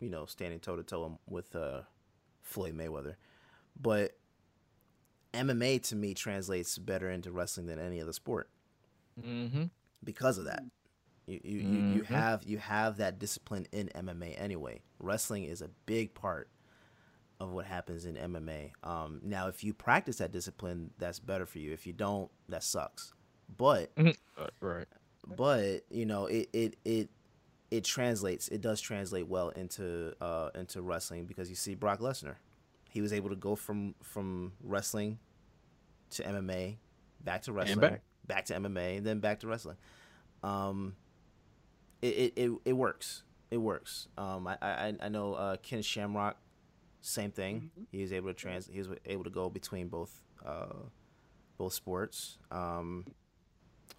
[0.00, 1.82] you know standing toe to toe with uh,
[2.42, 3.14] Floyd Mayweather.
[3.80, 4.16] But
[5.32, 8.48] MMA to me translates better into wrestling than any other sport
[9.24, 9.64] Mm-hmm.
[10.02, 10.64] because of that.
[11.30, 14.82] You you, you, you have you have that discipline in MMA anyway.
[14.98, 16.48] Wrestling is a big part
[17.38, 18.72] of what happens in MMA.
[18.82, 21.72] Um, now, if you practice that discipline, that's better for you.
[21.72, 23.14] If you don't, that sucks.
[23.56, 23.92] But
[24.60, 24.86] right.
[25.36, 27.10] but you know it it it
[27.70, 28.48] it translates.
[28.48, 32.36] It does translate well into uh into wrestling because you see Brock Lesnar,
[32.90, 35.18] he was able to go from from wrestling
[36.10, 36.76] to MMA,
[37.22, 38.02] back to wrestling, back.
[38.26, 39.76] back to MMA, and then back to wrestling.
[40.42, 40.96] Um,
[42.02, 43.22] it it it, it works.
[43.50, 44.08] It works.
[44.16, 46.36] Um, I I I know uh, Ken Shamrock,
[47.00, 47.70] same thing.
[47.78, 47.86] Mhm.
[47.90, 48.66] He was able to trans.
[48.66, 50.74] He was able to go between both uh
[51.58, 52.38] both sports.
[52.50, 53.06] Um,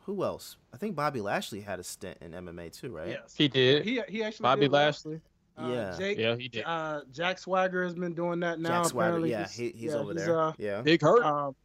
[0.05, 0.57] who else?
[0.73, 3.09] I think Bobby Lashley had a stint in MMA too, right?
[3.09, 3.35] Yes.
[3.35, 3.83] He did.
[3.83, 4.71] He he actually Bobby did.
[4.71, 5.21] Lashley.
[5.57, 5.95] Uh, Yeah.
[5.97, 6.63] Jake, Yeah, he did.
[6.65, 8.81] uh, Jack Swagger has been doing that now.
[8.83, 9.29] Jack Swagger, apparently.
[9.31, 10.39] yeah, he, he's yeah, over he's, there.
[10.39, 10.81] Uh, yeah.
[10.81, 11.23] Big hurt.
[11.23, 11.55] um,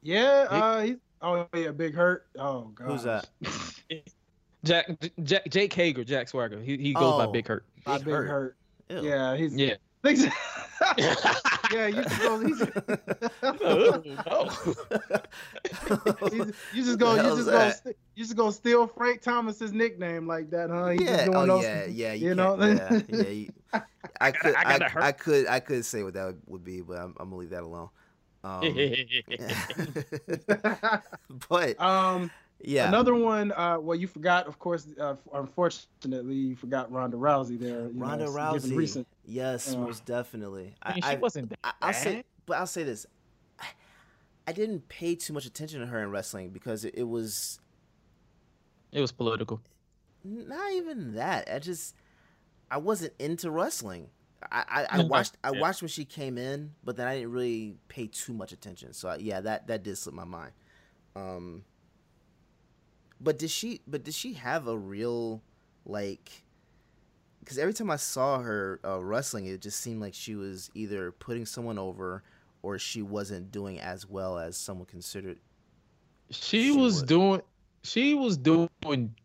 [0.00, 2.26] yeah, Big- uh, he's oh yeah, Big Hurt.
[2.38, 2.86] Oh god.
[2.86, 3.28] Who's that?
[4.64, 4.90] Jack,
[5.22, 6.60] Jack, Jake Hager, Jack Swagger.
[6.60, 7.30] He he goes by Oh.
[7.32, 7.64] Big Hurt.
[7.86, 8.26] Uh, Big Big Hurt.
[8.28, 8.56] Hurt.
[9.04, 9.74] Yeah, he's Yeah.
[11.72, 12.38] Yeah, you just go.
[12.40, 12.62] He's,
[13.42, 14.52] Oh,
[16.74, 17.14] you just go.
[17.14, 17.72] You just go.
[18.14, 20.88] You just go steal Frank Thomas's nickname like that, huh?
[20.88, 21.16] He's yeah.
[21.16, 21.86] just doing Oh those- yeah.
[21.86, 22.12] Yeah.
[22.12, 22.62] You, you know?
[22.62, 23.00] Yeah.
[23.08, 23.28] Yeah.
[23.28, 23.48] You,
[24.20, 24.54] I could.
[24.54, 25.04] I I, gotta.
[25.04, 25.46] I could.
[25.48, 27.88] I could say what that would, would be, but I'm, I'm gonna leave that alone.
[28.44, 28.60] Um,
[31.48, 32.30] but um,
[32.60, 32.88] yeah.
[32.88, 33.52] another one.
[33.52, 34.86] Uh, well, you forgot, of course.
[34.98, 37.88] Uh, unfortunately, you forgot Ronda Rousey there.
[37.88, 38.76] You Ronda know, Rousey.
[38.76, 39.06] Recent.
[39.26, 40.74] Yes, Uh, most definitely.
[40.82, 42.24] I mean, I, she wasn't that I, I'll say, bad.
[42.46, 43.06] but I'll say this:
[43.58, 43.66] I,
[44.46, 47.58] I didn't pay too much attention to her in wrestling because it, it was
[48.92, 49.60] It was political.
[50.24, 51.48] not even that.
[51.52, 51.94] I just
[52.70, 54.08] I wasn't into wrestling.
[54.52, 55.08] I, I, I Okay.
[55.08, 58.52] watched I watched when she came in, but then I didn't really pay too much
[58.52, 58.92] attention.
[58.92, 60.52] So I, yeah, that that did slip my mind.
[61.16, 61.64] Um,
[63.24, 63.80] but did she?
[63.88, 65.42] But did she have a real
[65.86, 66.30] like?
[67.40, 71.12] Because every time I saw her uh, wrestling, it just seemed like she was either
[71.12, 72.22] putting someone over,
[72.62, 75.38] or she wasn't doing as well as someone considered.
[76.30, 77.02] She, She was was.
[77.02, 77.42] doing.
[77.82, 78.70] She was doing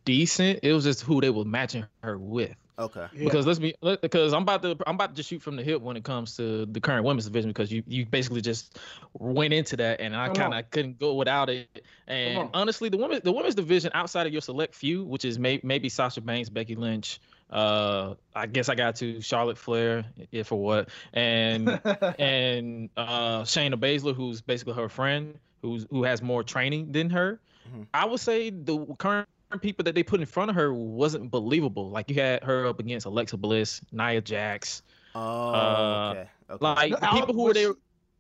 [0.03, 0.59] decent.
[0.63, 2.55] It was just who they were matching her with.
[2.79, 3.05] Okay.
[3.13, 3.23] Yeah.
[3.25, 5.63] Because let's be let- because I'm about to I'm about to just shoot from the
[5.63, 8.79] hip when it comes to the current women's division because you you basically just
[9.13, 11.83] went into that and I kind of couldn't go without it.
[12.07, 15.59] And honestly, the women the women's division outside of your select few, which is may,
[15.63, 17.19] maybe Sasha Banks, Becky Lynch,
[17.51, 21.67] uh, I guess I got to Charlotte Flair, if for what, and
[22.19, 27.39] and uh, Shayna Baszler, who's basically her friend, who's who has more training than her.
[27.75, 27.87] Mhm.
[27.93, 29.27] I would say the current
[29.57, 31.89] people that they put in front of her wasn't believable.
[31.89, 34.83] Like you had her up against Alexa Bliss, Nia Jax,
[35.15, 35.19] Oh,
[35.53, 36.29] Uh, okay.
[36.51, 36.65] Okay.
[36.65, 37.73] like No, the people who were there.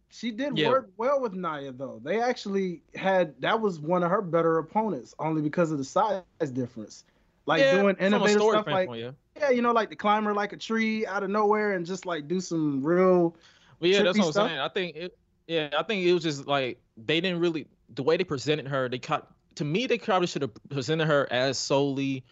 [0.09, 0.69] She, she did Yeah.
[0.69, 2.01] work well with Nia though.
[2.03, 6.23] They actually had that was one of her better opponents only because of the size
[6.51, 7.03] difference.
[7.45, 9.11] Like yeah, doing innovative story stuff like standpoint, yeah.
[9.41, 12.27] yeah, you know, like the climber like a tree out of nowhere and just like
[12.27, 13.35] do some real
[13.79, 14.47] But yeah, that's what I'm stuff.
[14.47, 14.59] saying.
[14.59, 15.17] I think it.
[15.47, 18.87] Yeah, I think it was just like they didn't really the way they presented her.
[18.89, 22.23] They caught to me they probably should have presented her as solely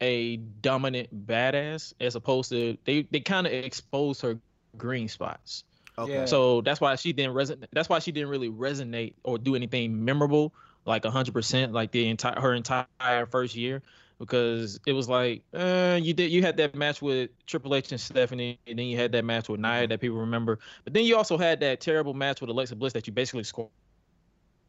[0.00, 4.36] a dominant badass as opposed to they they kind of exposed her
[4.76, 5.62] green spots.
[5.96, 6.12] okay.
[6.12, 6.24] yeah.
[6.24, 7.66] So that's why she didn't resonate.
[7.72, 10.52] That's why she didn't really resonate or do anything memorable,
[10.86, 13.80] like hundred percent, like the entire her entire first year,
[14.18, 18.00] because it was like, uh, you did you had that match with Triple H and
[18.00, 21.16] Stephanie, and then you had that match with Nia that people remember, but then you
[21.16, 23.70] also had that terrible match with Alexa Bliss that you basically squashed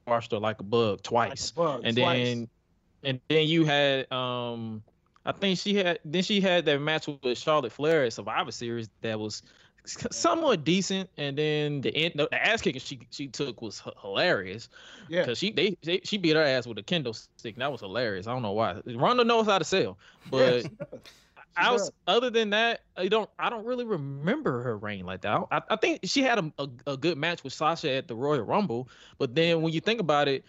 [0.08, 2.18] her like a bug twice, like a bug, and twice.
[2.18, 2.50] then
[3.04, 4.84] and then you had um
[5.26, 8.90] I think she had then she had that match with Charlotte Flair at Survivor Series
[9.02, 9.44] that was
[9.86, 14.70] somewhat decent, and then the end, the ass kicking she she took was h- hilarious.
[15.10, 17.58] Yeah, because she they, they, she beat her ass with a kendo stick.
[17.58, 18.28] That was hilarious.
[18.28, 18.82] I don't know why.
[18.86, 19.98] Ronda knows how to sell,
[20.30, 20.66] but.
[22.08, 25.44] Other than that, I don't I don't really remember her reign like that.
[25.52, 28.42] I, I think she had a, a, a, good match with Sasha at the Royal
[28.42, 30.46] Rumble, but then when you think about it,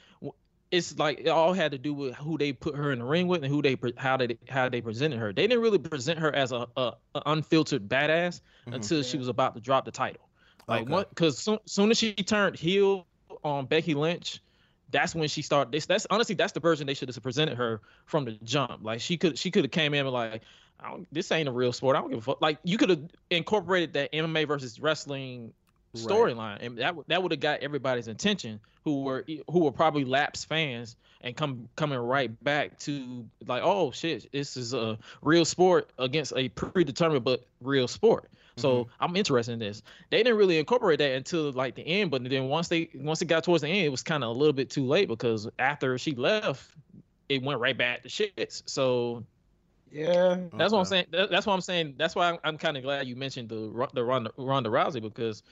[0.70, 3.26] it's like it all had to do with who they put her in the ring
[3.26, 5.32] with and who they how they how they presented her.
[5.32, 8.74] They didn't really present her as a, a, a unfiltered badass mm-hmm.
[8.74, 10.28] until she was about to drop the title.
[10.66, 10.92] Like okay.
[10.92, 11.09] what?
[11.09, 13.06] Because soon, soon as she turned heel
[13.42, 14.42] on Becky Lynch,
[14.90, 15.72] that's when she started.
[15.72, 18.80] This that's honestly that's the version they should have presented her from the jump.
[18.82, 20.42] Like she could she could have came in and like.
[21.12, 21.97] This ain't a real sport.
[21.97, 22.41] I don't give a fuck.
[22.41, 25.53] Like you could have incorporated that MMA versus wrestling
[25.97, 26.62] storyline, right.
[26.62, 30.97] and that that would have got everybody's attention who were who were probably lapsed fans
[31.20, 36.33] and come coming right back to like, oh shit, this is a real sport against
[36.37, 38.24] a predetermined but real sport.
[38.24, 38.61] Mm-hmm.
[38.61, 39.83] So I'm interested in this.
[40.11, 43.26] They didn't really incorporate that until like the end, but then once they once it
[43.26, 45.99] got towards the end, it was kind of a little bit too late because after
[45.99, 46.70] she left,
[47.29, 48.62] it went right back to shits.
[48.66, 49.24] So
[49.91, 50.76] yeah, that's okay.
[50.76, 51.07] what I'm saying.
[51.11, 51.95] That's what I'm saying.
[51.97, 55.43] That's why I'm, I'm kind of glad you mentioned the the Ronda, Ronda Rousey because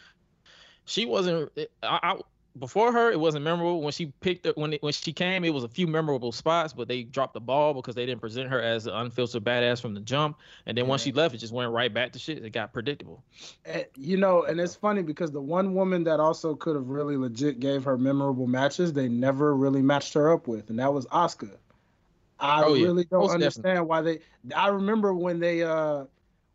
[0.85, 1.51] she wasn't.
[1.83, 2.17] I, I,
[2.59, 3.83] before her, it wasn't memorable.
[3.83, 6.73] When she picked it, when it, when she came, it was a few memorable spots,
[6.73, 9.95] but they dropped the ball because they didn't present her as an unfiltered badass from
[9.95, 10.39] the jump.
[10.65, 10.91] And then yeah.
[10.91, 12.43] once she left, it just went right back to shit.
[12.43, 13.23] It got predictable.
[13.65, 17.17] And, you know, and it's funny because the one woman that also could have really
[17.17, 21.07] legit gave her memorable matches, they never really matched her up with, and that was
[21.07, 21.57] Asuka.
[22.39, 22.85] I oh, yeah.
[22.87, 23.89] really don't Most understand definitely.
[23.89, 24.19] why they.
[24.55, 26.05] I remember when they uh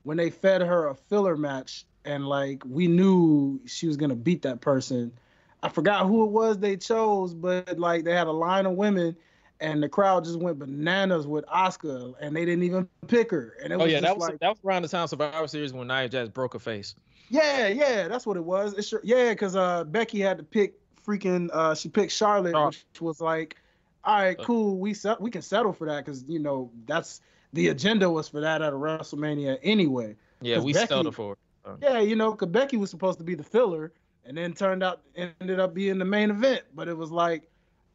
[0.03, 4.43] when they fed her a filler match and like we knew she was gonna beat
[4.43, 5.11] that person.
[5.63, 9.15] I forgot who it was they chose, but like they had a line of women,
[9.59, 13.55] and the crowd just went bananas with Asuka, and they didn't even pick her.
[13.63, 15.73] And it oh was yeah, that was like, that was around the time Survivor Series
[15.73, 16.95] when Nia Jax broke her face.
[17.29, 18.73] Yeah, yeah, that's what it was.
[18.73, 20.73] It's sure, yeah, because uh, Becky had to pick
[21.05, 21.49] freaking.
[21.53, 22.67] Uh, she picked Charlotte, oh.
[22.67, 23.55] which was like,
[24.03, 27.21] all right, cool, we set, we can settle for that because you know that's
[27.53, 30.15] the agenda was for that at a WrestleMania anyway.
[30.41, 31.77] Yeah, we Becky, settled for it.
[31.81, 33.91] Yeah, you know, because Becky was supposed to be the filler,
[34.25, 36.63] and then turned out ended up being the main event.
[36.73, 37.43] But it was like,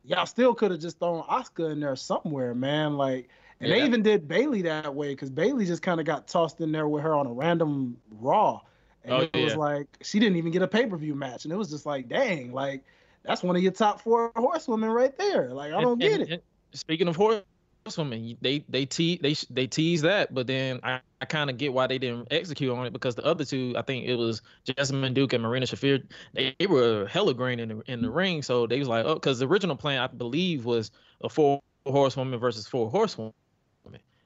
[0.04, 2.96] y'all still could have just thrown Asuka in there somewhere, man.
[2.96, 3.28] Like,
[3.60, 3.76] and yeah.
[3.76, 6.88] they even did Bayley that way because Bayley just kind of got tossed in there
[6.88, 8.60] with her on a random Raw,
[9.02, 9.44] and oh, it yeah.
[9.44, 11.86] was like she didn't even get a pay per view match, and it was just
[11.86, 12.84] like, dang, like
[13.26, 15.50] that's one of your top four horsewomen right there.
[15.52, 16.44] Like, I don't and, get and, it.
[16.72, 18.36] speaking of horsewomen.
[18.40, 21.86] They they te- they they tease that, but then I, I kind of get why
[21.86, 25.32] they didn't execute on it because the other two, I think it was Jessamyn Duke
[25.32, 26.02] and Marina Shafir,
[26.32, 28.42] they, they were hella green in the in the ring.
[28.42, 32.40] So they was like, oh, because the original plan I believe was a four horsewoman
[32.40, 33.32] versus four horsewomen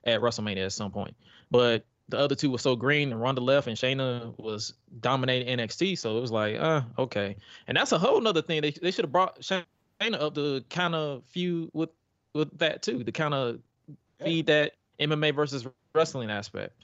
[0.04, 1.14] at WrestleMania at some point,
[1.50, 5.98] but the other two were so green and Ronda left and Shayna was dominating NXT.
[5.98, 7.36] So it was like, uh, okay.
[7.66, 8.62] And that's a whole nother thing.
[8.62, 9.64] They they should have brought Shayna
[10.12, 11.90] up to kind of feud with
[12.34, 14.24] with that too to kind of yeah.
[14.24, 16.74] feed that MMA versus wrestling aspect.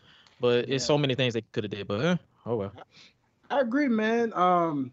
[0.41, 0.77] But yeah.
[0.77, 1.87] it's so many things they could have did.
[1.89, 2.72] But eh, oh well.
[3.51, 4.33] I agree, man.
[4.35, 4.91] Um,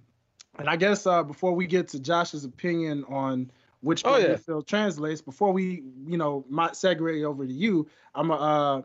[0.59, 3.51] and I guess uh, before we get to Josh's opinion on
[3.83, 4.37] which oh, yeah.
[4.37, 8.81] Phil translates, before we, you know, might segue over to you, I'm gonna uh,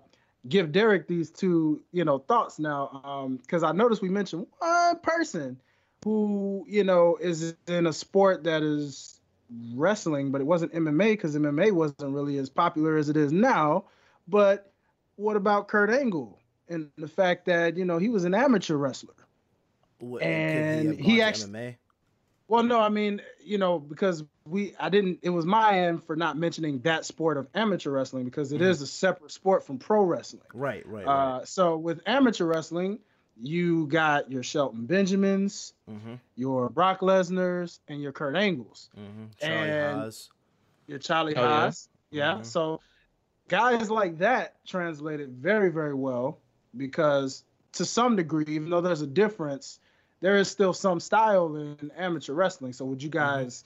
[0.48, 4.98] give Derek these two, you know, thoughts now, because um, I noticed we mentioned one
[5.00, 5.60] person
[6.04, 9.20] who, you know, is in a sport that is
[9.74, 13.84] wrestling, but it wasn't MMA because MMA wasn't really as popular as it is now.
[14.26, 14.72] But
[15.16, 16.38] what about Kurt Angle
[16.68, 19.14] and the fact that you know he was an amateur wrestler,
[20.20, 21.52] and he, he actually.
[21.52, 21.76] MMA?
[22.48, 25.18] Well, no, I mean, you know, because we, I didn't.
[25.22, 28.70] It was my end for not mentioning that sport of amateur wrestling because it mm-hmm.
[28.70, 30.42] is a separate sport from pro wrestling.
[30.54, 31.06] Right, right.
[31.06, 31.48] Uh, right.
[31.48, 33.00] So with amateur wrestling,
[33.40, 36.14] you got your Shelton Benjamins, mm-hmm.
[36.36, 38.88] your Brock Lesnar's, and your Kurt Angles.
[38.98, 39.24] Mm-hmm.
[39.40, 40.30] Charlie and Haas.
[40.86, 41.88] Your Charlie oh, Haas.
[42.10, 42.18] Yeah.
[42.20, 42.34] yeah.
[42.34, 42.44] Mm-hmm.
[42.44, 42.80] So
[43.48, 46.38] guys like that translated very, very well
[46.76, 49.80] because to some degree, even though there's a difference,
[50.20, 52.72] there is still some style in amateur wrestling.
[52.72, 53.42] So would you mm-hmm.
[53.44, 53.64] guys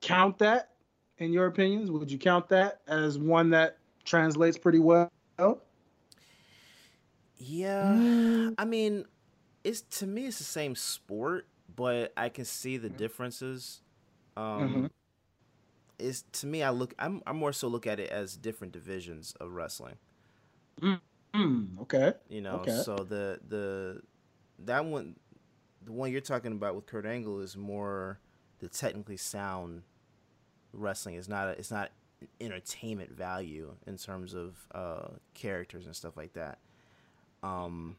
[0.00, 0.70] count that
[1.18, 1.90] in your opinions?
[1.90, 5.10] Would you count that as one that translates pretty well?
[7.36, 8.54] Yeah, mm.
[8.58, 9.06] I mean,
[9.64, 13.80] it's to me it's the same sport, but I can see the differences.
[14.36, 14.86] Um, mm-hmm.
[15.98, 19.34] Is to me, I look, I'm, I more so look at it as different divisions
[19.40, 19.96] of wrestling.
[21.34, 22.12] Mm, okay.
[22.28, 22.82] You know, okay.
[22.84, 24.02] so the the
[24.60, 25.16] that one,
[25.84, 28.18] the one you're talking about with Kurt Angle is more
[28.58, 29.82] the technically sound
[30.72, 31.14] wrestling.
[31.16, 31.90] It's not a, it's not
[32.40, 36.58] entertainment value in terms of uh, characters and stuff like that.
[37.42, 37.96] Um,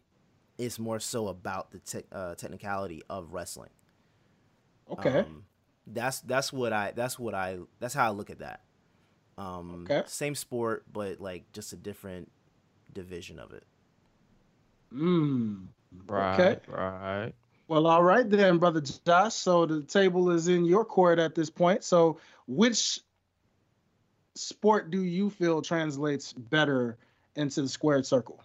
[0.57, 3.71] it's more so about the te- uh, technicality of wrestling.
[4.89, 5.19] Okay.
[5.19, 5.45] Um,
[5.87, 8.61] that's that's what I that's what I that's how I look at that.
[9.37, 10.03] Um, okay.
[10.07, 12.31] Same sport, but like just a different
[12.93, 13.63] division of it.
[14.93, 15.67] Mm.
[16.07, 16.39] Right.
[16.39, 16.59] Okay.
[16.67, 17.33] Right.
[17.71, 19.33] Well, all right then, brother Josh.
[19.33, 21.85] So the table is in your court at this point.
[21.85, 22.99] So which
[24.35, 26.97] sport do you feel translates better
[27.37, 28.43] into the squared circle?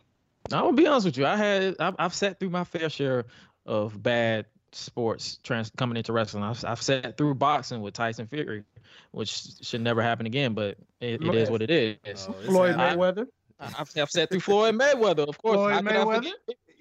[0.52, 1.26] I'm gonna be honest with you.
[1.26, 3.24] I had I've, I've sat through my fair share
[3.66, 6.44] of bad sports trans coming into wrestling.
[6.44, 8.62] I've, I've sat through boxing with Tyson Fury,
[9.10, 12.28] which should never happen again, but it, it is what it is.
[12.28, 13.26] Oh, Floyd Mayweather.
[13.58, 15.56] I, have I've sat through Floyd Mayweather, of course.
[15.56, 16.30] Floyd Mayweather.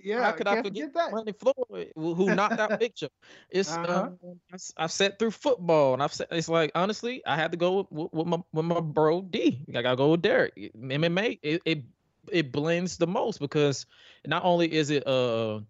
[0.05, 1.11] Yeah, how could I forget that?
[1.11, 3.09] Money Floyd, who knocked out Picture.
[3.49, 4.09] It's uh-huh.
[4.23, 4.39] um,
[4.77, 8.13] I've sat through football, and I've said it's like honestly, I had to go with,
[8.13, 9.65] with, my with my bro D.
[9.75, 10.53] I gotta go with Derek.
[10.55, 11.83] MMA it, it
[12.31, 13.87] it blends the most because
[14.27, 15.63] not only is it a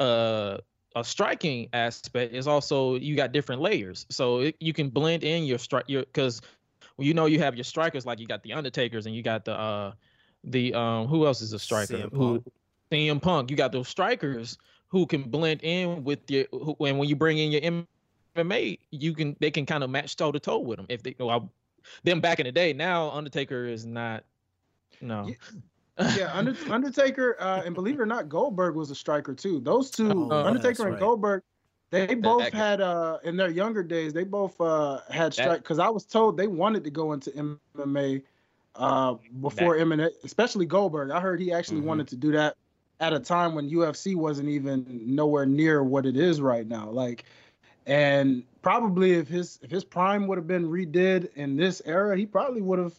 [0.00, 0.58] a,
[0.96, 5.44] a striking aspect, it's also you got different layers, so it, you can blend in
[5.44, 6.42] your strike your because
[6.96, 9.44] well, you know you have your strikers like you got the Undertakers and you got
[9.44, 9.92] the uh
[10.42, 12.42] the um who else is a striker who
[12.90, 14.58] CM Punk, you got those strikers
[14.88, 17.84] who can blend in with your who, and when you bring in your
[18.36, 20.86] MMA, you can they can kind of match toe to toe with them.
[20.88, 21.52] If they well,
[22.04, 24.24] them back in the day, now Undertaker is not
[25.00, 25.28] no.
[26.16, 26.32] yeah,
[26.70, 29.60] Undertaker, uh, and believe it or not, Goldberg was a striker too.
[29.60, 31.00] Those two, oh, Undertaker and right.
[31.00, 31.42] Goldberg,
[31.90, 35.88] they both had uh in their younger days, they both uh had strike because I
[35.88, 37.30] was told they wanted to go into
[37.76, 38.22] MMA
[38.76, 41.10] uh before MMA, especially Goldberg.
[41.10, 41.88] I heard he actually mm-hmm.
[41.88, 42.56] wanted to do that
[43.00, 46.88] at a time when UFC wasn't even nowhere near what it is right now.
[46.90, 47.24] Like,
[47.86, 52.26] and probably if his if his prime would have been redid in this era, he
[52.26, 52.94] probably would have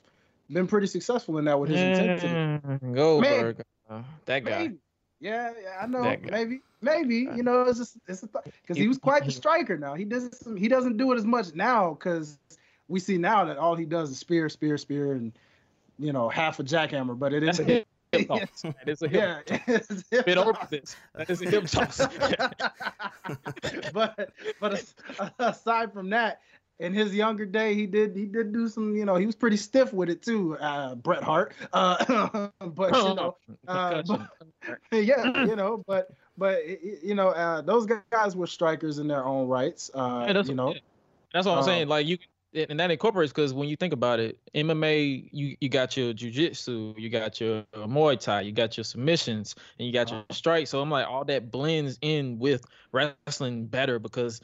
[0.50, 2.34] been pretty successful in that with his intensity.
[2.34, 4.60] Mm, Goldberg, uh, that guy.
[4.60, 4.78] Maybe.
[5.20, 6.16] Yeah, yeah, I know.
[6.30, 9.78] Maybe, maybe you know, it's just it's because th- he was quite the striker.
[9.78, 12.38] Now he doesn't he doesn't do it as much now because
[12.88, 15.34] we see now that all he does is spear, spear, spear, and
[15.98, 17.18] you know half a jackhammer.
[17.18, 18.62] But it is a hip toss.
[18.62, 20.04] That is a hip yeah, toss.
[20.26, 20.96] Bit over this.
[21.16, 21.98] That is a hip toss.
[23.94, 24.94] but but
[25.40, 26.42] aside from that,
[26.80, 29.58] in his younger day, he did he did do some, you know, he was pretty
[29.58, 31.54] stiff with it too, uh, Bret Hart.
[31.74, 33.36] Uh, but you know,
[33.68, 34.30] uh, but,
[34.92, 36.62] yeah, you know, but but
[37.04, 39.90] you know, uh, those guys were strikers in their own rights.
[39.94, 40.76] Uh, yeah, you know,
[41.34, 41.84] that's what I'm saying.
[41.84, 42.18] Um, like you
[42.54, 46.98] and that incorporates because when you think about it, MMA, you you got your jujitsu,
[46.98, 50.34] you got your Muay Thai, you got your submissions, and you got your uh-huh.
[50.34, 50.70] strikes.
[50.70, 54.42] So I'm like, all that blends in with wrestling better because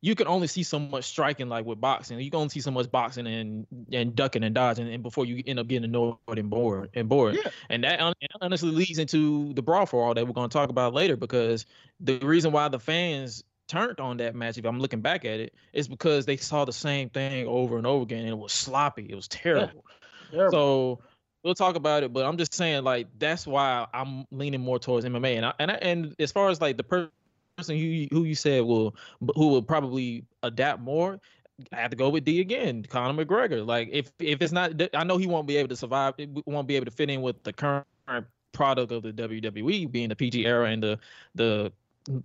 [0.00, 2.20] you can only see so much striking like with boxing.
[2.20, 5.42] You can only see so much boxing and and ducking and dodging, and before you
[5.46, 7.36] end up getting annoyed and bored and bored.
[7.36, 7.50] Yeah.
[7.70, 8.00] And that
[8.42, 11.64] honestly leads into the brawl for all that we're going to talk about later because
[12.00, 15.54] the reason why the fans turned on that match, if I'm looking back at it,
[15.72, 19.06] is because they saw the same thing over and over again, and it was sloppy.
[19.08, 19.84] It was terrible.
[20.30, 20.36] Yeah.
[20.36, 20.52] terrible.
[20.52, 21.00] So
[21.42, 25.06] we'll talk about it, but I'm just saying, like, that's why I'm leaning more towards
[25.06, 25.36] MMA.
[25.36, 27.10] And I, and I, and as far as like the person
[27.68, 28.96] who who you said will
[29.34, 31.20] who will probably adapt more,
[31.72, 33.64] I have to go with D again, Conor McGregor.
[33.64, 36.14] Like, if if it's not, I know he won't be able to survive.
[36.46, 37.86] Won't be able to fit in with the current
[38.52, 40.98] product of the WWE being the PG era and the
[41.34, 41.72] the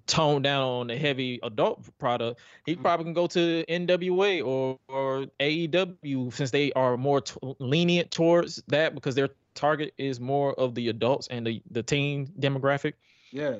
[0.08, 2.82] tone down on the heavy adult product, he mm-hmm.
[2.82, 8.62] probably can go to NWA or, or AEW since they are more t- lenient towards
[8.68, 12.94] that because their target is more of the adults and the, the teen demographic.
[13.32, 13.58] Yeah.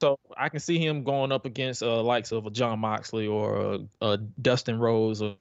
[0.00, 3.56] So I can see him going up against uh likes of a Jon Moxley or
[3.56, 5.36] a, a Dustin Rhodes or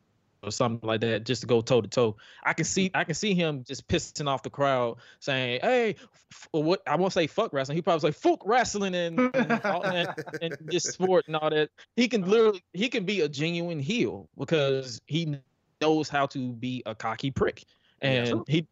[0.47, 2.15] or something like that just to go toe to toe.
[2.43, 5.95] I can see I can see him just pissing off the crowd saying, "Hey,
[6.31, 7.75] f- what I won't say fuck wrestling.
[7.75, 10.09] He probably say fuck wrestling and and, all, and,
[10.41, 11.69] and just sport and all that.
[11.95, 15.37] He can literally he can be a genuine heel because he
[15.81, 17.65] knows how to be a cocky prick,
[18.01, 18.67] and yeah, he.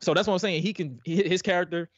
[0.00, 0.62] So that's what I'm saying.
[0.62, 1.90] He can his character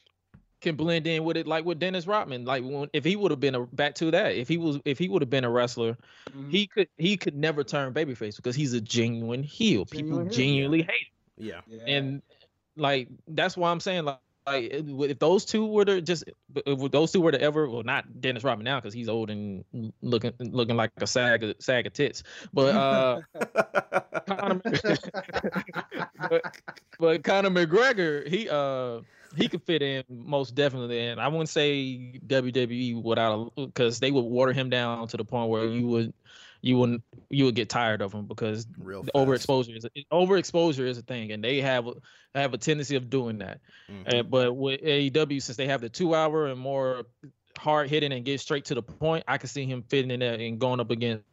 [0.61, 2.45] can blend in with it like with Dennis Rodman.
[2.45, 4.97] Like when, if he would have been a back to that, if he was if
[4.97, 5.97] he would have been a wrestler,
[6.29, 6.49] mm-hmm.
[6.49, 9.85] he could he could never turn babyface because he's a genuine heel.
[9.85, 10.85] Genuine People heel, genuinely yeah.
[10.85, 11.45] hate him.
[11.47, 11.61] Yeah.
[11.67, 11.95] yeah.
[11.95, 12.21] And
[12.77, 16.23] like that's why I'm saying like like if those two were to just
[16.65, 19.63] if those two were to ever well not Dennis Rodman now because he's old and
[20.01, 23.21] looking looking like a sag sag of tits but uh
[24.27, 24.61] Conor,
[26.29, 26.57] but,
[26.99, 29.01] but Conor McGregor he uh
[29.35, 34.11] he could fit in most definitely and I wouldn't say WWE without a because they
[34.11, 36.13] would water him down to the point where you would
[36.61, 39.15] you wouldn't you would get tired of him because Real fast.
[39.15, 41.93] overexposure is a, overexposure is a thing, and they have a-
[42.35, 43.59] have a tendency of doing that.
[43.89, 44.03] Mhm.
[44.13, 47.05] And but with AEW, since they have the two hour and more
[47.57, 50.35] hard hitting and get straight to the point, I can see him fitting in there
[50.35, 51.23] and going up against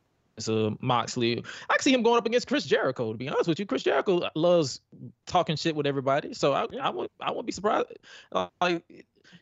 [0.46, 1.42] uh, Moxley.
[1.70, 3.12] I see him going up against Chris Jericho.
[3.12, 4.80] To be honest with you, Chris Jericho loves
[5.26, 7.88] talking shit with everybody, so I I would I wouldn't be surprised.
[8.30, 8.84] Uh, like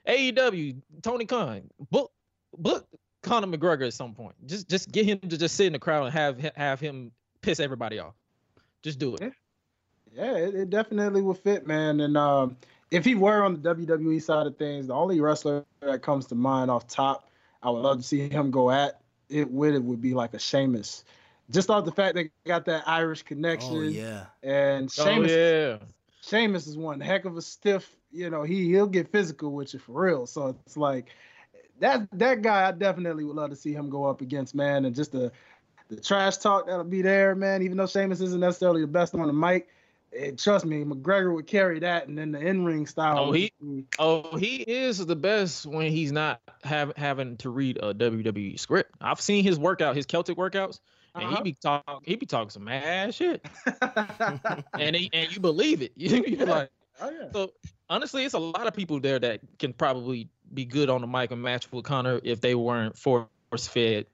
[0.06, 2.12] AEW, Tony Khan, book
[2.56, 2.86] book
[3.22, 4.34] Conor McGregor at some point.
[4.46, 7.10] Just just get him to just sit in the crowd and have have him
[7.42, 8.14] piss everybody off.
[8.82, 9.32] Just do it.
[10.12, 12.00] Yeah, it, it definitely would fit, man.
[12.00, 12.56] And um,
[12.90, 16.34] if he were on the WWE side of things, the only wrestler that comes to
[16.34, 17.28] mind off top,
[17.62, 20.38] I would love to see him go at it with it would be like a
[20.38, 21.04] Sheamus.
[21.50, 24.26] Just off the fact they got that Irish connection, Oh yeah.
[24.42, 25.78] and Sheamus, Oh Sheamus, yeah.
[26.22, 27.88] Sheamus is one heck of a stiff.
[28.10, 30.26] You know, he he'll get physical with you for real.
[30.26, 31.06] So it's like
[31.80, 32.68] that that guy.
[32.68, 35.30] I definitely would love to see him go up against man, and just the
[35.88, 37.62] the trash talk that'll be there, man.
[37.62, 39.68] Even though Sheamus isn't necessarily the best on the mic,
[40.16, 43.18] eh, trust me, McGregor would carry that, and then the in ring style.
[43.18, 43.52] Oh, he-
[43.98, 48.94] Oh, he is the best when he's not have, having to read a WWE script.
[49.00, 50.80] I've seen his workout, his Celtic workouts,
[51.14, 51.36] and Uh-huh.
[51.36, 53.44] he be talk he be talking some ass shit,
[54.78, 55.92] and he, and you believe it.
[55.96, 57.28] You you like oh yeah.
[57.32, 57.52] so.
[57.88, 61.30] Honestly, it's a lot of people there that can probably be good on the mic
[61.30, 63.28] and match with Conor if they weren't force
[63.68, 64.06] fed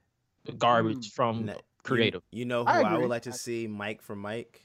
[0.59, 2.21] garbage from Ne- creative.
[2.31, 4.61] You, you know who I I, would like to see Mike for Mike?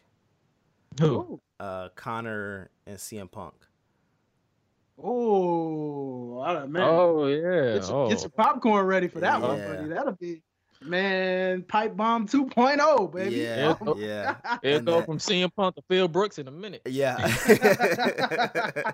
[1.01, 1.41] Who?
[1.61, 3.55] Uh, Conor and CM Punk.
[5.03, 6.83] Oh, man.
[6.83, 7.75] Oh yeah.
[7.79, 8.09] Get your, oh.
[8.09, 9.89] get your popcorn ready for that one, buddy.
[9.89, 10.43] That'll be
[10.83, 13.37] man, pipe bomb 2.0, baby.
[13.37, 13.97] Yeah, Oh.
[13.97, 16.83] yeah, It'll go that- from CM Punk to Phil Brooks in a minute.
[16.85, 17.17] yeah,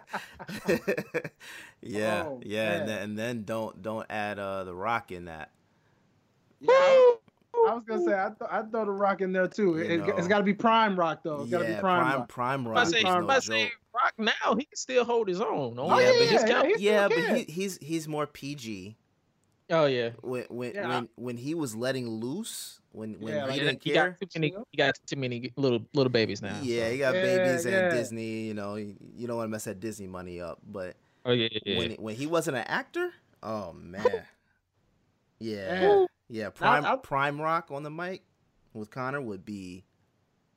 [1.83, 2.81] yeah, Oh, yeah, man.
[2.81, 5.51] and then, and then don't don't add uh the Rock in that.
[6.61, 6.71] Yeah,
[7.67, 9.79] I, I was gonna say I th- I throw the rock in there too.
[9.79, 10.17] You It, know.
[10.17, 11.43] has got to be prime rock though.
[11.43, 12.29] It's got to yeah, be prime, prime rock.
[12.29, 13.45] prime I Rock say, Prime no I joke.
[13.45, 15.77] say Rock now he can still hold his own.
[15.79, 18.97] Oh, yeah, yeah, but yeah, he's yeah, got, yeah, but he, he's he's more PG.
[19.71, 20.11] Oh yeah.
[20.21, 20.89] When when Yeah.
[20.89, 24.19] when when he was letting loose, when when Yeah, he didn't he care.
[24.21, 24.55] got too many.
[24.71, 26.61] He got too many little little babies now.
[26.63, 26.93] Yeah, so.
[26.93, 27.79] he got Yeah, babies yeah.
[27.79, 28.43] and Disney.
[28.43, 30.59] You know, you you don't want to mess that Disney money up.
[30.71, 31.77] But Oh yeah, yeah.
[31.79, 33.11] when when he wasn't an actor,
[33.43, 34.27] oh man,
[35.39, 36.07] yeah, Man.
[36.35, 36.51] Yeah.
[36.51, 38.23] Prime I- Prime Rock on the mic
[38.73, 39.85] with Conor would be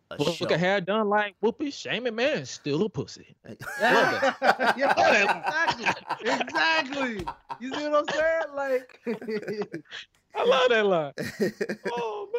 [0.09, 0.45] a Look show.
[0.49, 1.69] at hair done like whoopee.
[1.69, 2.45] Shame it, man.
[2.47, 3.35] Still a pussy.
[3.79, 4.33] Yeah,
[4.75, 7.27] yeah, exactly, exactly.
[7.59, 8.43] You see what I'm saying?
[8.55, 8.99] Like,
[10.35, 11.13] I love that line.
[11.91, 12.29] Oh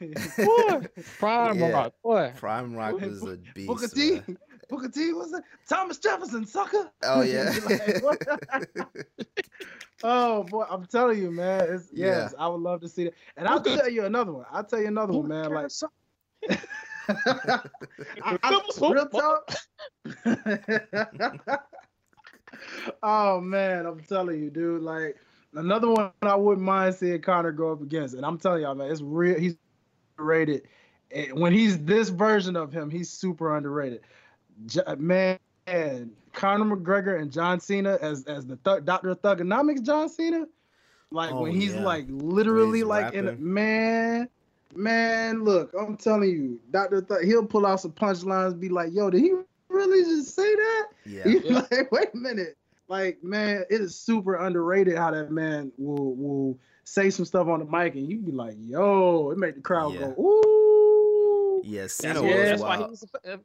[0.00, 1.70] man, boy, prime Yeah.
[1.70, 2.32] rock, boy.
[2.36, 3.68] Prime Rock was a beast.
[3.68, 4.38] Booker T, man.
[4.68, 5.42] Booker T was it?
[5.68, 6.90] Thomas Jefferson, sucker.
[7.02, 7.54] Oh yeah.
[8.02, 8.24] Like,
[10.02, 11.66] oh boy, I'm telling you, man.
[11.68, 13.14] It's, yes, I would love to see that.
[13.36, 14.46] And I'll tell you another one.
[14.50, 15.50] I'll tell you another one, man.
[15.52, 15.70] Like,
[17.08, 19.54] I, I, real talk.
[23.02, 24.82] oh man, I'm telling you, dude.
[24.82, 25.16] Like
[25.54, 28.90] another one I wouldn't mind seeing Conor go up against, and I'm telling y'all, man,
[28.90, 29.38] it's real.
[29.38, 29.56] He's
[30.16, 30.62] rated.
[31.32, 34.00] When he's this version of him, he's super underrated.
[34.66, 35.38] J- man,
[36.32, 40.46] Conor McGregor and John Cena as as the thug, Doctor of Thuganomics, John Cena.
[41.10, 41.82] Like Oh, when he's yeah.
[41.84, 44.28] like literally he's like in a, man,
[44.74, 45.44] man.
[45.44, 49.20] Look, I'm telling you, Doctor Thug, he'll pull out some punchlines, be like, "Yo, did
[49.20, 49.32] he
[49.68, 51.22] really just say that?" yeah.
[51.28, 51.66] You Yeah.
[51.70, 52.56] like, wait a minute.
[52.88, 57.60] Like, man, it is super underrated how that man will will say some stuff on
[57.60, 60.00] the mic and you be like, yo, it make the crowd Yeah.
[60.00, 61.62] go, ooh.
[61.64, 62.36] Yeah, That's, Cena why, Yeah.
[62.40, 62.90] was that's why he wild.
[62.90, 63.04] was.
[63.24, 63.36] Uh,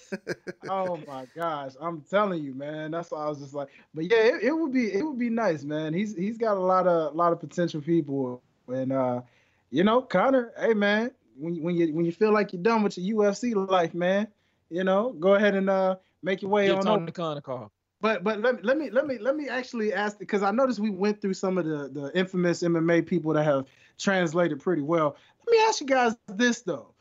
[0.70, 2.92] oh my gosh, I'm telling you, man.
[2.92, 5.30] That's why I was just like, but yeah, it, it would be it would be
[5.30, 5.94] nice, man.
[5.94, 9.22] He's he's got a lot of a lot of potential people, and uh,
[9.70, 12.84] you know, Conor, hey man, when you, when you when you feel like you're done
[12.84, 14.28] with your UFC life, man,
[14.70, 17.12] you know, go ahead and uh make your way Give on over.
[17.12, 17.72] Khan a call.
[18.00, 20.92] But but let let me let me let me actually ask because I noticed we
[20.92, 23.66] went through some of the the infamous MMA people that have
[23.98, 25.16] translated pretty well.
[25.46, 26.94] Let me ask you guys this though.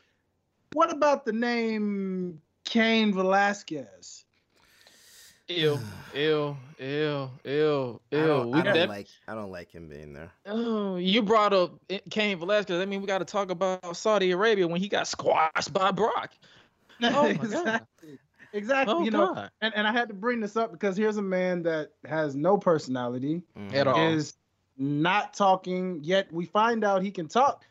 [0.73, 4.25] What about the name Cain Velasquez?
[5.49, 5.79] Ew,
[6.13, 8.27] ew, ew, ew, I ew.
[8.27, 10.29] don't, I don't def- like I don't like him being there.
[10.45, 11.79] Oh, you brought up
[12.09, 12.81] Cain Velasquez.
[12.81, 16.31] I mean, we got to talk about Saudi Arabia when he got squashed by Brock.
[16.99, 17.43] Oh my God.
[17.43, 18.17] exactly.
[18.53, 18.95] exactly.
[18.95, 19.51] Oh, you know, God.
[19.61, 22.57] and, and I had to bring this up because here's a man that has no
[22.57, 23.75] personality mm-hmm.
[23.75, 23.99] at all.
[23.99, 24.33] Is
[24.79, 26.33] not talking yet.
[26.33, 27.63] We find out he can talk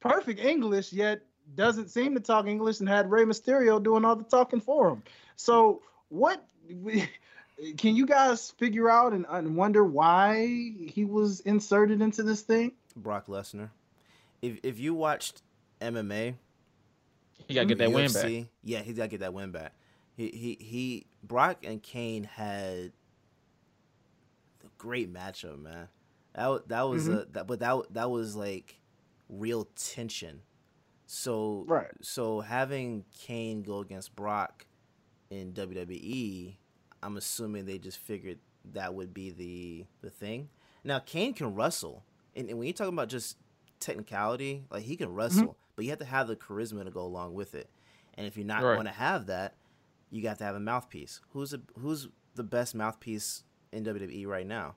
[0.00, 1.20] perfect English, yet
[1.54, 5.04] doesn't seem to talk English, and had Rey Mysterio doing all the talking for him.
[5.36, 6.44] So what?
[7.78, 12.72] Can you guys figure out and, and wonder why he was inserted into this thing?
[12.94, 13.70] Brock Lesnar.
[14.42, 15.42] If if you watched
[15.80, 16.34] MMA,
[17.48, 18.12] he gotta get that UFC, win
[18.42, 18.50] back.
[18.62, 19.72] Yeah, he gotta get that win back.
[20.16, 21.06] He he he.
[21.22, 22.92] Brock and Cain had
[24.64, 25.88] a great matchup, man.
[26.34, 27.18] That that was mm-hmm.
[27.18, 28.78] a that, but that that was like
[29.28, 30.42] real tension.
[31.06, 31.90] So right.
[32.02, 34.66] So having Cain go against Brock
[35.30, 36.54] in WWE,
[37.02, 38.38] I'm assuming they just figured
[38.72, 40.48] that would be the the thing.
[40.84, 42.04] Now Cain can wrestle,
[42.34, 43.36] and, and when you're talking about just
[43.80, 45.16] technicality, like he can mm-hmm.
[45.16, 45.52] wrestle, mm-hmm.
[45.74, 47.68] but you have to have the charisma to go along with it.
[48.14, 48.74] And if you're not right.
[48.74, 49.54] going to have that,
[50.10, 51.20] you got to have a mouthpiece.
[51.30, 54.76] Who's a, who's the best mouthpiece in WWE right now?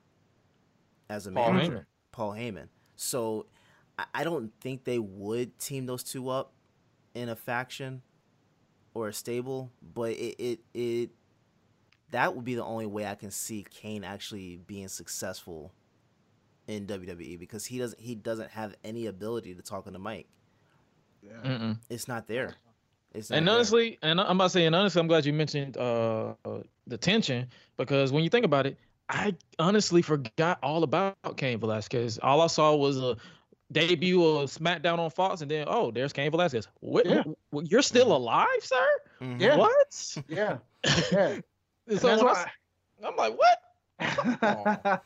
[1.08, 1.84] As a Paul manager, Heyman.
[2.12, 2.68] Paul Heyman.
[2.96, 3.46] So
[3.98, 6.52] I, I don't think they would team those two up
[7.14, 8.02] in a faction
[8.94, 11.10] or a stable, but it it, it
[12.10, 15.72] that would be the only way I can see Cain actually being successful
[16.66, 20.26] in WWE because he doesn't he doesn't have any ability to talk on the mic.
[21.22, 21.74] Yeah.
[21.90, 22.54] It's not there.
[23.12, 24.10] It's not and honestly, there.
[24.10, 27.48] and I'm about to say, and honestly, I'm glad you mentioned uh, uh, the tension
[27.76, 28.78] because when you think about it,
[29.08, 32.18] I honestly forgot all about Cain Velasquez.
[32.22, 33.16] All I saw was a
[33.72, 36.68] debut of SmackDown on Fox, and then oh, there's Cain Velasquez.
[36.80, 37.22] What, yeah.
[37.52, 38.12] you're still mm-hmm.
[38.12, 38.88] alive, sir?
[39.20, 39.40] Mm-hmm.
[39.40, 39.56] Yeah.
[39.56, 40.16] What?
[40.28, 40.58] Yeah.
[41.88, 41.98] Yeah.
[41.98, 42.46] so I,
[43.04, 43.58] I'm like, what?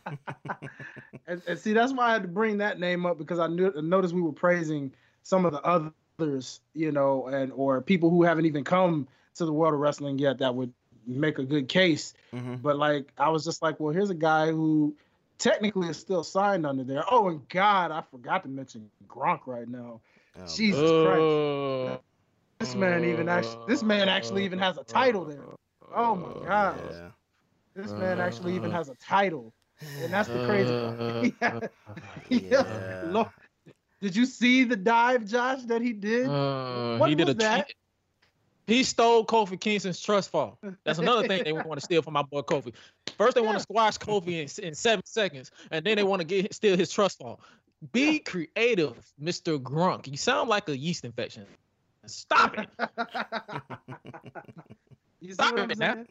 [1.27, 3.73] and, and, see, that's why I had to bring that name up because I knew
[3.81, 4.93] noticed we were praising
[5.23, 9.53] some of the others, you know, and or people who haven't even come to the
[9.53, 10.73] world of wrestling yet that would
[11.07, 12.15] make a good case.
[12.33, 12.57] Mm-hmm.
[12.57, 14.95] But like, I was just like, well, here's a guy who
[15.39, 17.05] technically is still signed under there.
[17.11, 20.01] Oh, and God, I forgot to mention Gronk right now.
[20.39, 22.03] Oh, Jesus uh, Christ.
[22.61, 25.45] This man even actually this man actually even has a title there.
[25.95, 26.80] Oh my God.
[26.91, 27.09] Yeah.
[27.74, 29.53] This man actually even has a title.
[30.03, 31.72] And that's the crazy part.
[32.28, 32.41] yeah.
[32.41, 33.03] yeah.
[33.07, 33.28] Lord.
[34.01, 36.28] Did you see the dive, Josh, that he did?
[36.28, 37.68] Uh, what he did a that?
[38.67, 40.59] He stole Kofi Kingston's trust fall.
[40.85, 42.73] That's another thing they want to steal from my boy Kofi.
[43.19, 43.47] First, they yeah.
[43.47, 46.77] want to squash Kofi in, in seven seconds, and then they want to get steal
[46.77, 47.41] his trust fall.
[47.93, 49.59] Be creative, Mr.
[49.59, 50.07] Gronk.
[50.09, 51.45] You sound like a yeast infection.
[52.07, 52.69] Stop it.
[55.21, 56.07] you see Stop what I'm saying?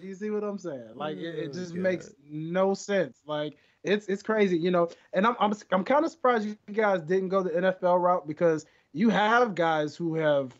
[0.00, 0.90] You see what I'm saying?
[0.94, 3.18] Like it, it oh, just oh, makes no sense.
[3.26, 4.88] Like it's it's crazy, you know.
[5.12, 8.66] And I'm I'm I'm kind of surprised you guys didn't go the NFL route because
[8.92, 10.52] you have guys who have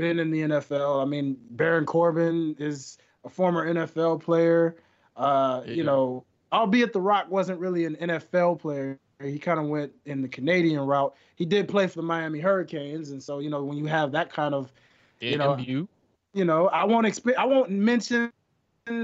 [0.00, 1.02] been in the NFL.
[1.02, 4.76] I mean, Baron Corbin is a former NFL player.
[5.16, 5.72] Uh, yeah.
[5.74, 8.98] You know, albeit The Rock wasn't really an NFL player.
[9.22, 11.14] He kind of went in the Canadian route.
[11.36, 14.32] He did play for the Miami Hurricanes, and so you know when you have that
[14.32, 14.72] kind of,
[15.20, 15.56] you know,
[16.32, 18.32] you know, I won't exp- I won't mention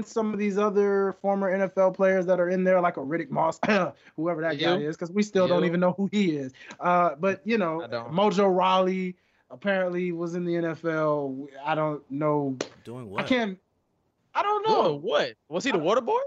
[0.03, 3.59] some of these other former NFL players that are in there, like a Riddick Moss,
[4.15, 6.51] whoever that guy is, because we still don't even know who he is.
[6.79, 9.15] Uh, but you know, Mojo Rawley,
[9.49, 11.47] apparently was in the NFL.
[11.63, 12.57] I don't know.
[12.83, 13.25] Doing what?
[13.25, 13.57] I can't.
[14.33, 14.83] I don't know.
[14.83, 15.33] Doing what?
[15.49, 16.19] Was he the water boy?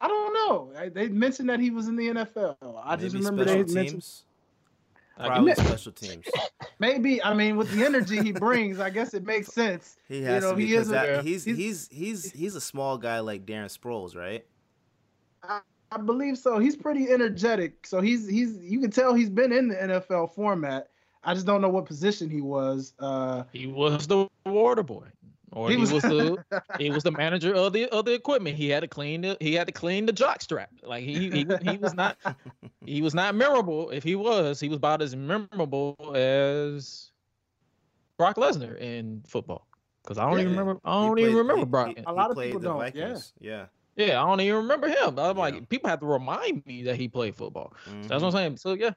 [0.00, 0.90] I don't know.
[0.90, 2.56] They mentioned that he was in the NFL.
[2.84, 3.74] I Maybe just remember they teams?
[3.74, 4.04] mentioned.
[5.18, 6.26] Probably special teams.
[6.78, 9.96] Maybe I mean with the energy he brings, I guess it makes sense.
[10.08, 12.54] He has you know, to be, he is that, a, he's, he's, he's he's he's
[12.54, 14.44] a small guy like Darren Sproles, right?
[15.42, 15.60] I,
[15.90, 16.58] I believe so.
[16.58, 17.86] He's pretty energetic.
[17.86, 20.88] So he's he's you can tell he's been in the NFL format.
[21.26, 22.94] I just don't know what position he was.
[23.00, 25.06] Uh, he was the water boy,
[25.50, 26.44] or he, he was, was, the
[26.78, 28.56] he was the manager of the of the equipment.
[28.56, 30.70] He had to clean the he had to clean the jock strap.
[30.84, 32.16] Like he he, he was not
[32.86, 33.90] he was not memorable.
[33.90, 37.10] If he was, he was about as memorable as
[38.16, 39.66] Brock Lesnar in football.
[40.02, 40.80] Because I don't yeah, even remember.
[40.84, 41.88] I don't played, even remember he, Brock.
[41.96, 42.78] He, a lot of people don't.
[42.78, 43.32] Vikings.
[43.40, 43.50] Yeah.
[43.50, 43.66] yeah.
[43.96, 45.18] Yeah, I don't even remember him.
[45.18, 45.42] I'm yeah.
[45.42, 47.72] like, people have to remind me that he played football.
[47.88, 48.02] Mm-hmm.
[48.02, 48.56] So that's what I'm saying.
[48.58, 48.90] So yeah.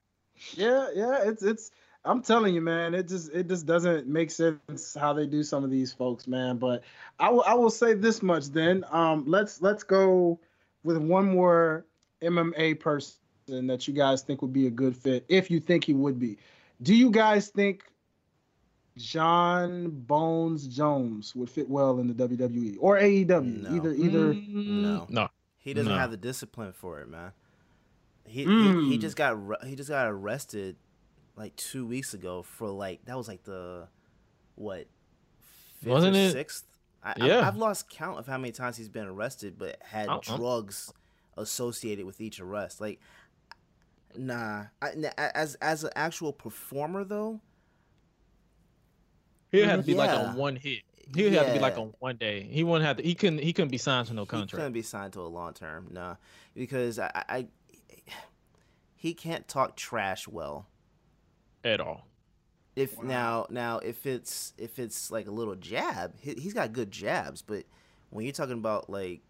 [0.55, 1.23] Yeah, yeah.
[1.23, 1.71] It's it's
[2.05, 5.63] I'm telling you, man, it just it just doesn't make sense how they do some
[5.63, 6.57] of these folks, man.
[6.57, 6.83] But
[7.19, 8.85] I will I will say this much then.
[8.89, 10.39] Um, let's let's go
[10.83, 11.85] with one more
[12.21, 15.93] MMA person that you guys think would be a good fit, if you think he
[15.93, 16.37] would be.
[16.81, 17.83] Do you guys think
[18.95, 23.63] Jon Bones Jones would fit well in the WWE or AEW?
[23.63, 23.75] No.
[23.75, 25.05] Either either no.
[25.09, 25.29] No.
[25.57, 25.97] He doesn't no.
[25.97, 27.33] have the discipline for it, man.
[28.25, 28.85] He, mm.
[28.85, 30.77] he, he just got he just got arrested
[31.39, 33.87] like two weeks ago for like that was like the
[34.55, 34.85] what
[35.83, 36.65] wasn't it sixth
[37.01, 37.39] I, Yeah.
[37.39, 40.19] I, have lost count of how many times he's been arrested, but had Uh-uh.
[40.35, 40.91] drugs
[41.37, 42.81] associated with each arrest.
[42.81, 42.99] Like,
[44.17, 44.65] nah.
[44.81, 47.39] I, as as an actual performer though,
[49.51, 50.33] He'd have to be like Yeah.
[50.33, 50.81] a one hit.
[51.15, 51.83] He'd have to be like Yeah.
[51.83, 52.43] a one day.
[52.43, 53.03] He wouldn't have to.
[53.03, 53.39] He couldn't.
[53.39, 54.51] He couldn't be signed to no contract.
[54.51, 55.87] he couldn't be signed to a long term.
[55.91, 56.15] Nah,
[56.53, 57.47] because I, I
[58.95, 60.67] he can't talk trash well.
[61.63, 62.05] At all.
[62.75, 63.03] If Wow.
[63.07, 67.41] now now if it's if it's like a little jab, he, he's got good jabs,
[67.41, 67.65] but
[68.09, 69.21] when you're talking about like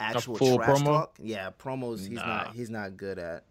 [0.00, 0.84] actual full trash promo?
[0.84, 2.26] talk, yeah, promos he's Nah.
[2.26, 3.44] not he's not good at.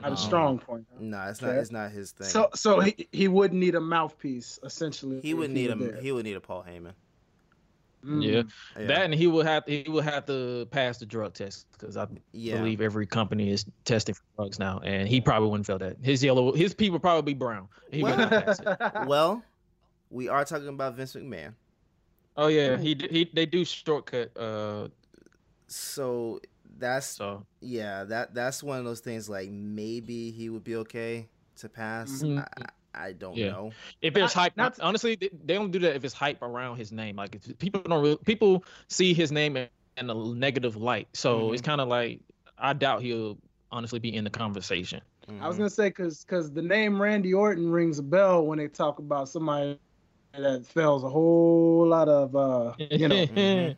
[0.00, 0.86] Not a Um, strong point.
[0.92, 0.98] huh?
[1.00, 2.28] No, it's not it's not his thing.
[2.28, 5.20] So so he, he would need a mouthpiece essentially.
[5.20, 5.92] he if would need were him.
[5.92, 6.00] there.
[6.02, 6.92] He would need a Paul Heyman.
[8.04, 8.24] Mm.
[8.24, 8.42] Yeah.
[8.80, 8.86] Yeah.
[8.86, 9.64] That and he would have.
[9.66, 12.56] He would have to pass the drug test because I yeah.
[12.58, 15.96] believe every company is testing for drugs now, and he probably wouldn't fail that.
[16.02, 16.52] His yellow.
[16.52, 17.68] His people probably be brown.
[17.90, 18.92] He would Well- not pass it.
[19.06, 19.42] well,
[20.10, 21.54] we are talking about Vince McMahon.
[22.36, 24.36] Oh yeah, he he they do shortcut.
[24.36, 24.88] Uh,
[25.68, 26.40] So
[26.78, 29.28] that's so yeah, that that's one of those things.
[29.28, 32.22] Like maybe he would be okay to pass.
[32.22, 32.40] Mhm.
[32.40, 33.50] I, I I don't Yeah.
[33.52, 33.72] know.
[34.02, 36.92] if it's hype, not- honestly, they, they don't do that if it's hype around his
[36.92, 37.16] name.
[37.16, 41.52] Like if people don't really, people see his name in, in a negative light, so
[41.52, 42.20] it's kind of like
[42.58, 43.38] I doubt he'll
[43.70, 45.00] honestly be in the conversation.
[45.40, 45.60] I was Mhm.
[45.60, 49.28] gonna say because because the name Randy Orton rings a bell when they talk about
[49.28, 49.78] somebody
[50.36, 53.14] that fails a whole lot of uh you know.
[53.26, 53.76] Mhm.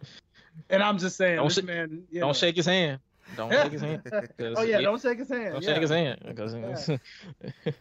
[0.70, 2.04] and I'm just saying, Don't this sh- man.
[2.10, 2.32] You don't know.
[2.32, 3.00] shake his hand.
[3.36, 4.02] Don't shake his hand.
[4.56, 5.52] oh yeah, it- don't shake his hand.
[5.54, 5.72] Don't yeah.
[5.72, 6.54] shake his hand because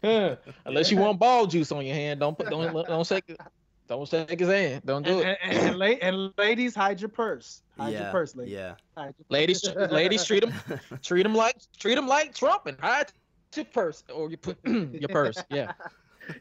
[0.65, 3.35] unless you want ball juice on your hand, don't put don't don't shake.
[3.87, 4.81] Don't shake his hand.
[4.85, 5.37] Don't do And, it.
[5.43, 7.61] and, and, la- and ladies, hide your purse.
[7.77, 8.53] Hide yeah, your purse, ladies.
[8.53, 8.75] yeah.
[8.97, 10.53] Hide Ladies, ladies, treat them,
[11.03, 13.11] treat him like treat them like Trump and hide
[13.55, 15.43] your purse or you put your purse.
[15.49, 15.73] Yeah.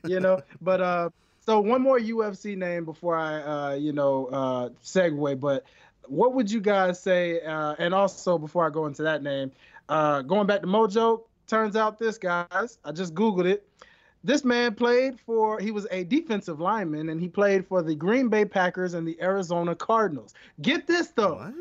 [0.06, 0.40] you know.
[0.60, 5.40] But uh, so one more UFC name before I uh, you know, uh, segue.
[5.40, 5.64] But
[6.06, 7.40] what would you guys say?
[7.40, 9.52] Uh, and also before I go into that name,
[9.88, 13.68] uh, going back to Mojo, turns out this guys, I just googled it.
[14.24, 15.58] This man played for.
[15.58, 19.20] He was a defensive lineman, and he played for the Green Bay Packers and the
[19.20, 20.32] Arizona Cardinals.
[20.60, 21.34] Get this though.
[21.34, 21.54] What?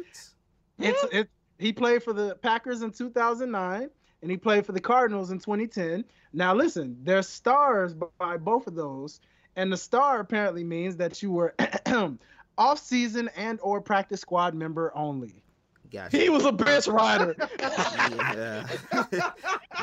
[0.79, 1.29] It's it.
[1.57, 3.89] He played for the Packers in 2009,
[4.21, 6.05] and he played for the Cardinals in 2010.
[6.33, 9.19] Now listen, there's stars by both of those,
[9.55, 11.55] and the star apparently means that you were
[12.57, 15.43] off-season and or practice squad member only.
[15.91, 16.17] Gotcha.
[16.17, 17.35] He was a bench rider.
[17.59, 18.65] yeah.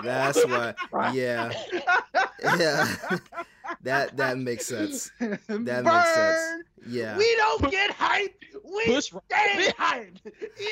[0.03, 0.75] That's why.
[1.13, 1.53] Yeah.
[2.59, 2.97] Yeah.
[3.83, 5.11] that that makes sense.
[5.19, 6.65] That makes sense.
[6.89, 7.19] Yeah.
[7.19, 8.33] We don't get hyped.
[8.65, 10.21] We Push- stay hyped.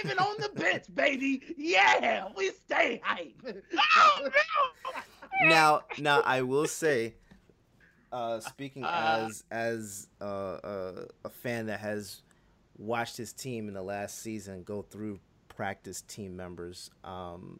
[0.00, 1.42] Even on the bench, baby.
[1.58, 3.62] Yeah, we stay hyped.
[3.98, 4.28] Oh,
[5.42, 7.14] now now I will say
[8.12, 9.26] uh speaking Uh.
[9.28, 12.22] as as uh, uh, a fan that has
[12.78, 17.58] watched his team in the last season go through practice team members um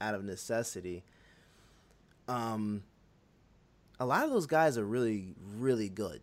[0.00, 1.02] out of necessity
[2.28, 2.82] um
[3.98, 6.20] a lot of those guys are really really good.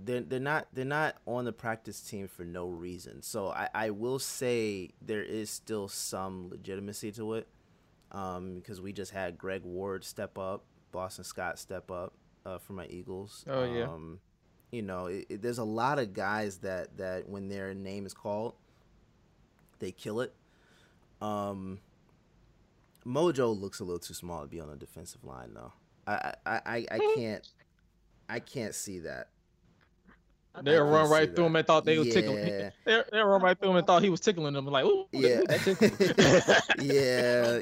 [0.00, 3.22] They're, they're not they're not on the practice team for no reason.
[3.22, 7.46] So I, I will say there is still some legitimacy to it
[8.10, 12.12] um, because we just had Greg Ward step up, Boston Scott step up
[12.46, 13.44] uh, for my Eagles.
[13.48, 13.84] Oh, yeah.
[13.84, 14.20] Um,
[14.70, 18.14] you know, it, it- there's a lot of guys that that when their name is
[18.14, 18.54] called,
[19.80, 20.32] they kill it.
[21.20, 21.78] Um,
[23.06, 25.72] Mojo looks a little too small to be on the defensive line, though.
[26.06, 27.48] I I, I, I can't
[28.28, 29.28] I can't see that.
[30.62, 32.46] They'll run right see through him and thought they was tickling.
[32.46, 32.70] Yeah.
[32.84, 34.66] They'll, they'll run right through him and thought he was tickling them.
[34.66, 35.38] Like, ooh, Yeah.
[35.40, 36.62] ooh, that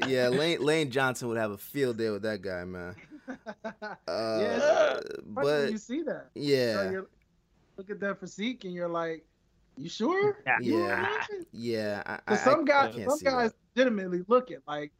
[0.01, 0.27] yeah, yeah.
[0.27, 2.95] Lane Lane Johnson would have a field day with that guy, man.
[4.07, 4.99] Uh, Yeah.
[5.27, 6.29] But but you see that.
[6.35, 7.07] Yeah, you're-
[7.77, 9.25] look at that physique and you're like,
[9.77, 10.37] you sure?
[10.61, 11.21] You Yeah.
[11.23, 11.37] sure?
[11.51, 12.03] yeah.
[12.05, 13.57] I, I, Because some I guys, can't some see guys that.
[13.75, 14.91] legitimately look it like.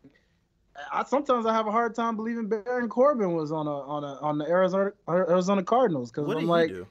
[0.92, 4.14] I sometimes I have a hard time believing Baron Corbin was on a on a
[4.22, 6.88] on the Arizona Arizona Cardinals because I'm like do?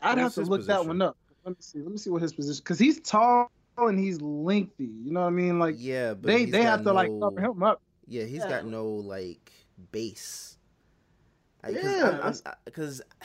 [0.00, 1.16] I'd What have to his look that one up.
[1.44, 1.80] Let me see.
[1.80, 4.84] Let me see what his position because he's tall and he's lengthy.
[4.84, 5.58] You know what I mean?
[5.58, 7.82] Like Yeah, but they they got have to like no- cover him up.
[8.06, 8.48] Yeah, he's Yeah.
[8.48, 9.52] got no like
[9.90, 10.58] base.
[11.68, 12.32] Yeah,
[12.64, 13.24] Because uh,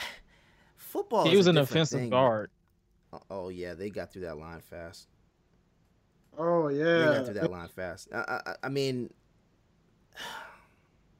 [0.76, 1.24] football.
[1.24, 2.10] he is was a an offensive thing.
[2.10, 2.50] guard.
[3.12, 5.08] Oh, oh yeah, they got through that line fast.
[6.36, 8.08] Oh yeah, They got through that line fast.
[8.14, 9.10] I, I, I mean,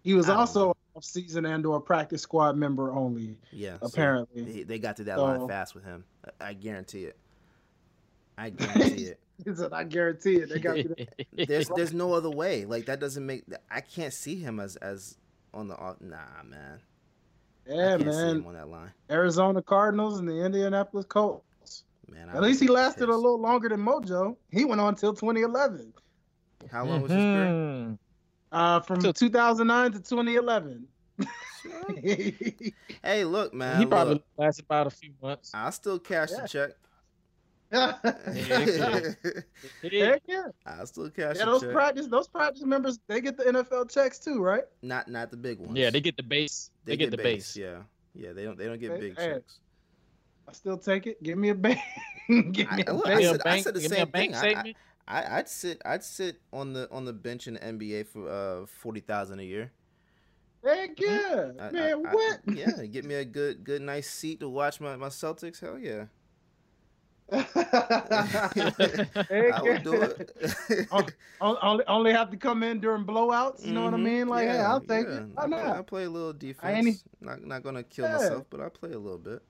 [0.02, 0.74] He was also know.
[0.96, 3.36] a season and or practice squad member only.
[3.50, 3.78] yeah.
[3.82, 4.42] Apparently.
[4.42, 6.04] they, they got through that So- line fast with him.
[6.40, 7.16] I, I guarantee it.
[8.36, 9.20] I guarantee it.
[9.44, 10.94] He said, "I guarantee it." They got you.
[11.32, 12.64] There's there's no other way.
[12.64, 13.44] Like that doesn't make.
[13.70, 15.16] I can't see him as as
[15.54, 16.80] on the off- nah man.
[17.66, 18.44] Yeah, man.
[18.46, 18.92] on that line.
[19.10, 21.84] Arizona Cardinals and the Indianapolis Colts.
[22.08, 23.10] Man, at least he lasted pissed.
[23.10, 24.36] a little longer than Mojo.
[24.50, 25.92] He went on till 2011.
[26.72, 27.46] How long was his career?
[27.46, 27.94] Mm-hmm.
[28.50, 30.88] Uh, from 2009 to 2011.
[33.02, 33.78] hey, look, man.
[33.78, 35.50] He probably look, lasted about a few months.
[35.52, 36.42] I'll still cash yeah.
[36.42, 36.70] the check.
[37.70, 38.00] Heck
[39.82, 40.48] yeah.
[40.64, 41.36] I still cash.
[41.36, 41.72] Yeah, those check.
[41.72, 44.62] practice those practice members they get the NFL checks too, right?
[44.80, 45.76] Not not the big ones.
[45.76, 46.70] Yeah, they get the base.
[46.84, 47.54] They, they get, get, the base.
[47.54, 47.56] base.
[47.56, 47.82] Yeah,
[48.14, 48.32] yeah.
[48.32, 49.58] They don't they don't get hey, big hey, checks.
[50.48, 51.22] I still take it.
[51.22, 51.78] Give me a bank.
[52.28, 53.58] give me a, look, I, said, bank.
[53.58, 54.34] I said the same thing.
[54.34, 54.74] I,
[55.06, 58.66] I, would sit I'd sit on the on the bench in the NBA for uh
[58.66, 59.72] forty thousand a year.
[60.64, 62.02] Heck yeah, I, man!
[62.02, 62.40] what?
[62.52, 65.60] yeah, get me a good good nice seat to watch my my Celtics.
[65.60, 66.06] Hell yeah.
[67.32, 68.50] I
[69.62, 70.38] would do it.
[71.40, 73.66] only, only have to come in during blowouts.
[73.66, 73.84] You know mm-hmm.
[73.84, 74.04] what I mm-hmm.
[74.04, 74.28] mean?
[74.28, 75.16] Like, yeah, hey, I'll take yeah.
[75.16, 75.28] it.
[75.36, 75.58] I, know.
[75.58, 76.62] I play a little defense.
[76.62, 78.16] I ain't not not gonna kill yeah.
[78.16, 79.42] myself, but I play a little bit.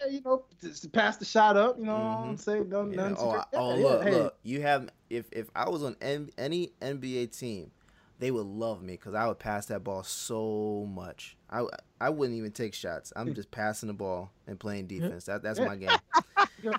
[0.00, 1.78] Yeah, you know, just pass the shot up.
[1.78, 2.36] You know, mm-hmm.
[2.36, 2.92] say don't.
[2.92, 3.14] Yeah.
[3.16, 4.10] Oh, oh look, hey.
[4.10, 4.36] look.
[4.42, 7.70] You have if if I was on N- any NBA team,
[8.18, 11.36] they would love me because I would pass that ball so much.
[11.48, 11.64] I
[12.00, 13.12] I wouldn't even take shots.
[13.14, 15.24] I'm just passing the ball and playing defense.
[15.26, 15.90] That that's my game.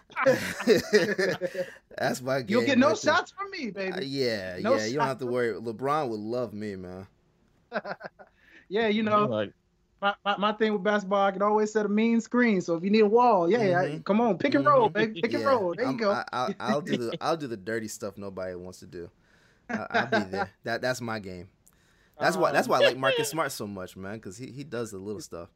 [1.97, 2.49] That's my game.
[2.49, 3.37] You'll get no right shots there.
[3.37, 3.93] from me, baby.
[3.93, 4.85] Uh, yeah, no yeah.
[4.85, 5.53] You don't have to worry.
[5.53, 7.07] LeBron would love me, man.
[8.69, 9.53] yeah, you know, like
[10.01, 12.61] my, my, my, thing with basketball, I can always set a mean screen.
[12.61, 13.95] So if you need a wall, yeah, mm-hmm.
[13.95, 14.93] I, come on, pick and roll, mm-hmm.
[14.93, 15.39] baby, pick yeah.
[15.39, 15.73] and roll.
[15.75, 16.23] There I'm, you go.
[16.31, 19.09] I, will do the I'll do the dirty stuff nobody wants to do.
[19.69, 20.49] I, will be there.
[20.63, 21.49] That that's my game.
[22.19, 24.91] That's why that's why I like Marcus Smart so much, man, because he, he does
[24.91, 25.49] the little stuff.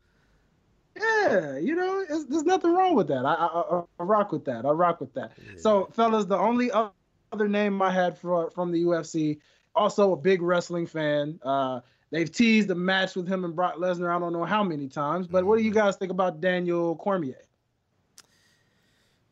[0.96, 3.26] Yeah, you know, there's nothing wrong with that.
[3.26, 4.66] I, I, I, rock with that.
[4.66, 5.32] I rock with that.
[5.38, 5.54] Yeah.
[5.58, 9.39] So, fellas, the only other name I had for from the UFC,
[9.76, 11.39] also a big wrestling fan.
[11.41, 11.80] Uh,
[12.12, 14.16] they've teased a match with him and Brock Lesnar.
[14.16, 15.48] I don't know how many times, but mm-hmm.
[15.48, 15.80] what do you mm-hmm.
[15.80, 17.41] guys think about Daniel Cormier?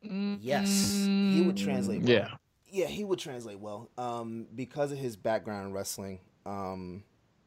[0.01, 2.01] Yes, he would translate.
[2.01, 2.09] Well.
[2.09, 2.29] Yeah,
[2.67, 3.87] yeah, he would translate well.
[3.99, 6.21] Um, because of his background in wrestling.
[6.43, 7.03] Um,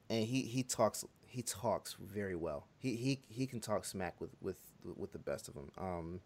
[0.08, 1.04] and he he talks
[1.34, 2.68] he talks very well.
[2.78, 5.72] He he he can talk smack with with with the best of them.
[5.76, 6.20] Um,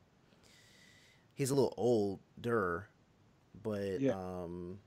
[1.32, 2.90] he's a little older,
[3.62, 4.12] but yeah.
[4.12, 4.80] um,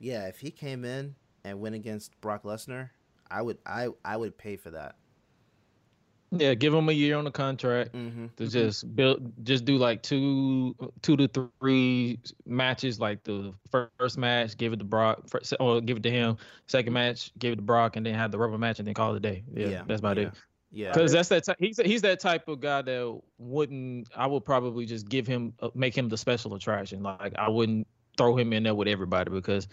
[0.00, 1.14] yeah, if he came in
[1.44, 2.90] and went against Brock Lesnar,
[3.30, 4.96] I would I I would pay for that.
[6.30, 8.26] Yeah, give him a year on the contract mm-hmm.
[8.36, 8.50] to mm-hmm.
[8.50, 13.00] just build, just do like two, two to three matches.
[13.00, 16.36] Like the first match, give it to Brock, first, or give it to him.
[16.66, 19.14] Second match, give it to Brock, and then have the rubber match, and then call
[19.14, 19.42] it a day.
[19.54, 20.24] Yeah, yeah that's about yeah.
[20.24, 20.32] it.
[20.70, 21.44] Yeah, because that's that.
[21.44, 24.08] T- he's he's that type of guy that wouldn't.
[24.14, 27.02] I would probably just give him, uh, make him the special attraction.
[27.02, 27.86] Like I wouldn't
[28.18, 29.66] throw him in there with everybody because,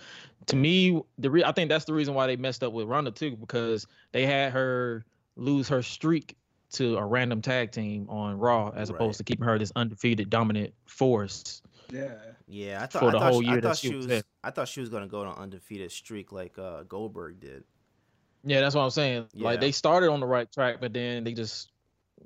[0.45, 3.11] to me, the re- I think that's the reason why they messed up with Ronda
[3.11, 5.03] too because they had her
[5.35, 6.37] lose her streak
[6.73, 8.95] to a random tag team on Raw as right.
[8.95, 11.61] opposed to keeping her this undefeated dominant force.
[11.91, 12.13] Yeah.
[12.47, 14.23] Yeah, I thought for the I whole she, year I that she was.
[14.43, 17.63] I thought she was gonna go on an undefeated streak like uh, Goldberg did.
[18.43, 19.27] Yeah, that's what I'm saying.
[19.33, 19.45] Yeah.
[19.45, 21.71] Like they started on the right track, but then they just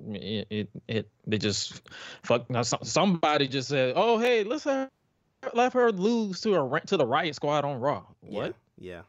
[0.08, 1.80] it it, it they just
[2.22, 2.46] fuck.
[2.82, 4.90] Somebody just said, "Oh hey, let's have,
[5.54, 8.54] let her lose to a to the Riot Squad on Raw." What?
[8.76, 8.92] Yeah.
[8.92, 9.02] yeah.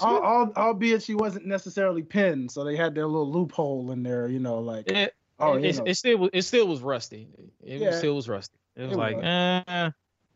[0.00, 4.28] All, all, albeit she wasn't necessarily pinned, so they had their little loophole in there,
[4.28, 7.28] you know, like it, oh, it, it, still it still was rusty.
[7.62, 7.92] It yeah.
[7.92, 8.58] still was rusty.
[8.76, 9.24] It was it like, was.
[9.24, 9.90] Eh.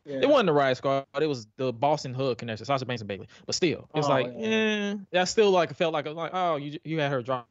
[0.06, 0.20] Yeah.
[0.22, 1.04] It wasn't the Riot Squad.
[1.20, 3.28] It was the Boss 'n' Hug connection, Sasha Banks and Bayley.
[3.44, 4.48] But still, it's oh, like, yeah.
[4.48, 4.94] eh.
[5.12, 7.48] That still like felt like like, oh, you you had her drop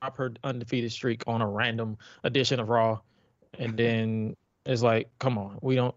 [0.00, 3.00] drop her undefeated streak on a random edition of Raw,
[3.58, 4.36] and then
[4.66, 5.94] it's like, come on, we don't.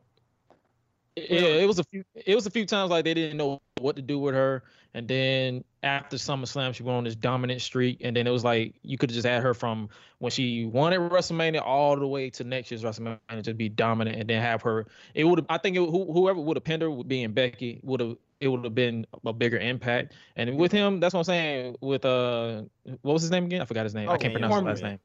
[1.15, 2.05] Yeah, it was a few.
[2.15, 4.63] It was a few times like they didn't know what to do with her.
[4.93, 7.99] And then after SummerSlam, she went on this dominant streak.
[8.01, 9.89] And then it was like you could have just had her from
[10.19, 14.17] when she won at WrestleMania all the way to next year's WrestleMania, just be dominant,
[14.17, 14.87] and then have her.
[15.13, 15.45] It would.
[15.49, 18.17] I think it, whoever would have pinned her, would be in Becky, would have.
[18.39, 20.13] It would have been a bigger impact.
[20.35, 21.75] And with him, that's what I'm saying.
[21.79, 22.63] With uh,
[23.01, 23.61] what was his name again?
[23.61, 24.09] I forgot his name.
[24.09, 24.71] Oh, I can't pronounce Cormier.
[24.71, 24.99] his last name.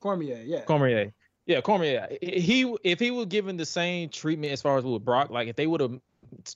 [0.00, 0.62] Cormier, yeah.
[0.62, 1.12] Cormier.
[1.46, 2.06] Yeah, Cormier.
[2.22, 5.56] He if he was given the same treatment as far as with Brock, like if
[5.56, 6.00] they would have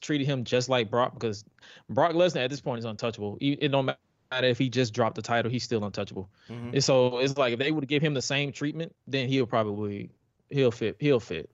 [0.00, 1.44] treated him just like Brock because
[1.88, 3.38] Brock Lesnar at this point is untouchable.
[3.40, 6.28] It don't matter if he just dropped the title, he's still untouchable.
[6.48, 6.74] Mm-hmm.
[6.74, 10.10] And so it's like if they would give him the same treatment, then he'll probably
[10.50, 10.96] he'll fit.
[10.98, 11.50] He'll fit.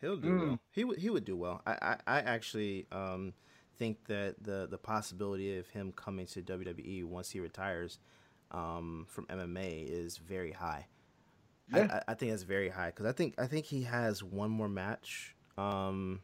[0.00, 0.48] He'll do mm.
[0.48, 0.60] well.
[0.70, 1.62] He would he would do well.
[1.66, 3.32] I I, I actually um,
[3.78, 7.98] think that the the possibility of him coming to WWE once he retires
[8.50, 10.86] um, from MMA is very high.
[11.74, 12.00] Yeah.
[12.06, 14.68] I, I, think that's very high because I think I think he has one more
[14.68, 15.34] match.
[15.58, 16.20] Um,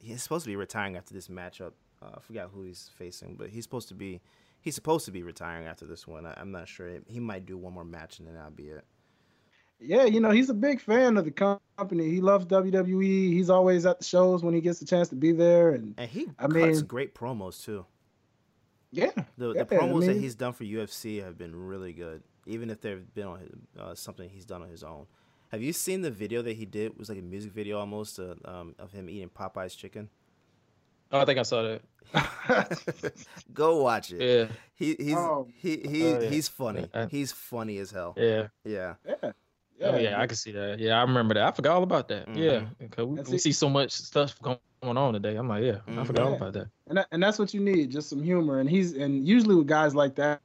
[0.00, 1.72] he's supposed to be retiring after this matchup.
[2.00, 4.20] Uh, I forgot who he's facing, but he's supposed to be
[4.60, 6.26] he's supposed to be retiring after this one.
[6.26, 6.88] I, am not sure.
[7.06, 8.84] He might do one more match and then that'll be it.
[9.80, 12.10] Yeah, you know, he's a big fan of the company.
[12.10, 13.32] He loves WWE.
[13.32, 15.70] He's always at the shows when he gets a chance to be there.
[15.70, 17.86] And, and he I cuts mean, great promos too.
[18.90, 19.10] Yeah.
[19.36, 22.22] The, yeah, the promos I mean, that he's done for UFC have been really good,
[22.46, 25.06] even if they've been on his, uh, something he's done on his own.
[25.50, 26.86] Have you seen the video that he did?
[26.86, 30.08] It was like a music video almost uh, um, of him eating Popeye's chicken.
[31.10, 33.26] Oh, I think I saw that.
[33.54, 34.20] Go watch it.
[34.20, 34.54] Yeah.
[34.74, 35.48] He he's oh.
[35.56, 36.28] he he oh, yeah.
[36.28, 36.86] he's funny.
[37.10, 38.14] He's funny as hell.
[38.16, 38.48] Yeah.
[38.64, 38.94] Yeah.
[39.06, 39.32] Yeah.
[39.78, 40.80] Yeah, oh, yeah, I can see that.
[40.80, 41.44] Yeah, I remember that.
[41.44, 42.26] I forgot all about that.
[42.26, 42.38] Mm-hmm.
[42.38, 45.36] Yeah, because we, we see so much stuff going on today.
[45.36, 46.00] I'm like, yeah, mm-hmm.
[46.00, 46.66] I forgot all about that.
[46.88, 48.58] And that, and that's what you need, just some humor.
[48.58, 50.40] And he's and usually with guys like that,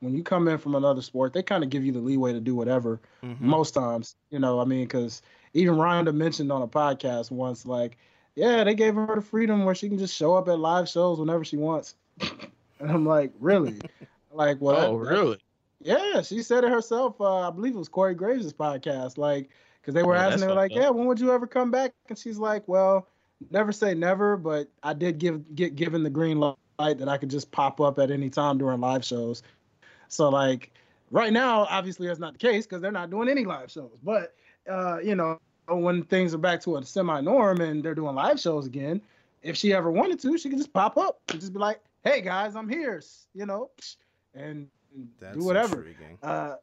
[0.00, 2.40] when you come in from another sport, they kind of give you the leeway to
[2.40, 3.00] do whatever.
[3.22, 3.46] Mm-hmm.
[3.46, 5.22] Most times, you know, I mean, because
[5.54, 7.96] even Ronda mentioned on a podcast once, like,
[8.34, 11.18] yeah, they gave her the freedom where she can just show up at live shows
[11.18, 11.94] whenever she wants.
[12.20, 13.80] and I'm like, really?
[14.32, 14.78] like, what?
[14.78, 15.38] Oh, really?
[15.80, 17.20] Yeah, she said it herself.
[17.20, 19.18] Uh, I believe it was Corey Graves' podcast.
[19.18, 21.92] Like, because they were oh, asking her, like, yeah, when would you ever come back?
[22.08, 23.08] And she's like, well,
[23.50, 27.30] never say never, but I did give get given the green light that I could
[27.30, 29.42] just pop up at any time during live shows.
[30.08, 30.70] So, like,
[31.10, 33.98] right now, obviously, that's not the case because they're not doing any live shows.
[34.02, 34.34] But,
[34.68, 35.38] uh, you know,
[35.68, 39.00] when things are back to a semi norm and they're doing live shows again,
[39.42, 42.20] if she ever wanted to, she could just pop up and just be like, hey,
[42.20, 43.02] guys, I'm here,
[43.34, 43.70] you know,
[44.34, 44.68] and
[45.20, 45.86] that's do whatever.
[46.22, 46.56] Uh,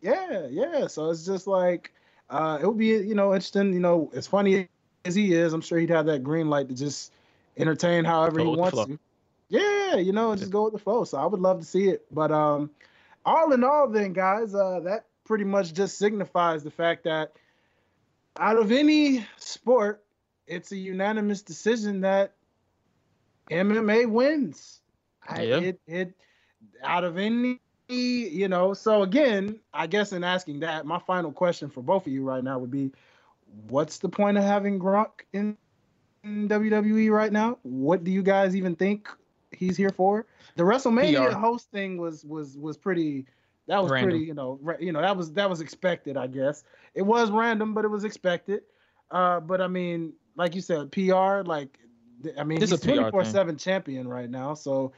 [0.00, 0.86] yeah, yeah.
[0.86, 1.92] So it's just like
[2.30, 3.72] uh, it would be you know interesting.
[3.72, 4.68] You know, as funny
[5.04, 7.12] as he is, I'm sure he'd have that green light to just
[7.56, 8.98] entertain however go he wants to.
[9.52, 11.04] Yeah, you know, just go with the flow.
[11.04, 12.06] So I would love to see it.
[12.10, 12.70] But um,
[13.22, 17.32] all in all, then guys, uh, that pretty much just signifies the fact that
[18.38, 20.02] out of any sport,
[20.46, 22.32] it's a unanimous decision that
[23.50, 24.80] MMA wins.
[25.28, 25.36] Yeah.
[25.36, 26.14] I, it, it
[26.82, 31.68] out of any you know, so again, I guess in asking that, my final question
[31.68, 32.90] for both of you right now would be
[33.68, 35.58] what's the point of having Gronk in,
[36.24, 37.58] in WWE right now?
[37.64, 39.10] What do you guys even think
[39.56, 40.26] he's here for?
[40.56, 41.38] The WrestleMania PR.
[41.38, 43.26] host thing was was was pretty
[43.68, 44.10] that was random.
[44.10, 46.64] pretty, you know, you know, that was that was expected, I guess.
[46.94, 48.62] It was random, but it was expected.
[49.10, 51.78] Uh, but I mean, like you said, PR, like
[52.38, 54.92] I mean, it's he's a 24/7 champion right now, so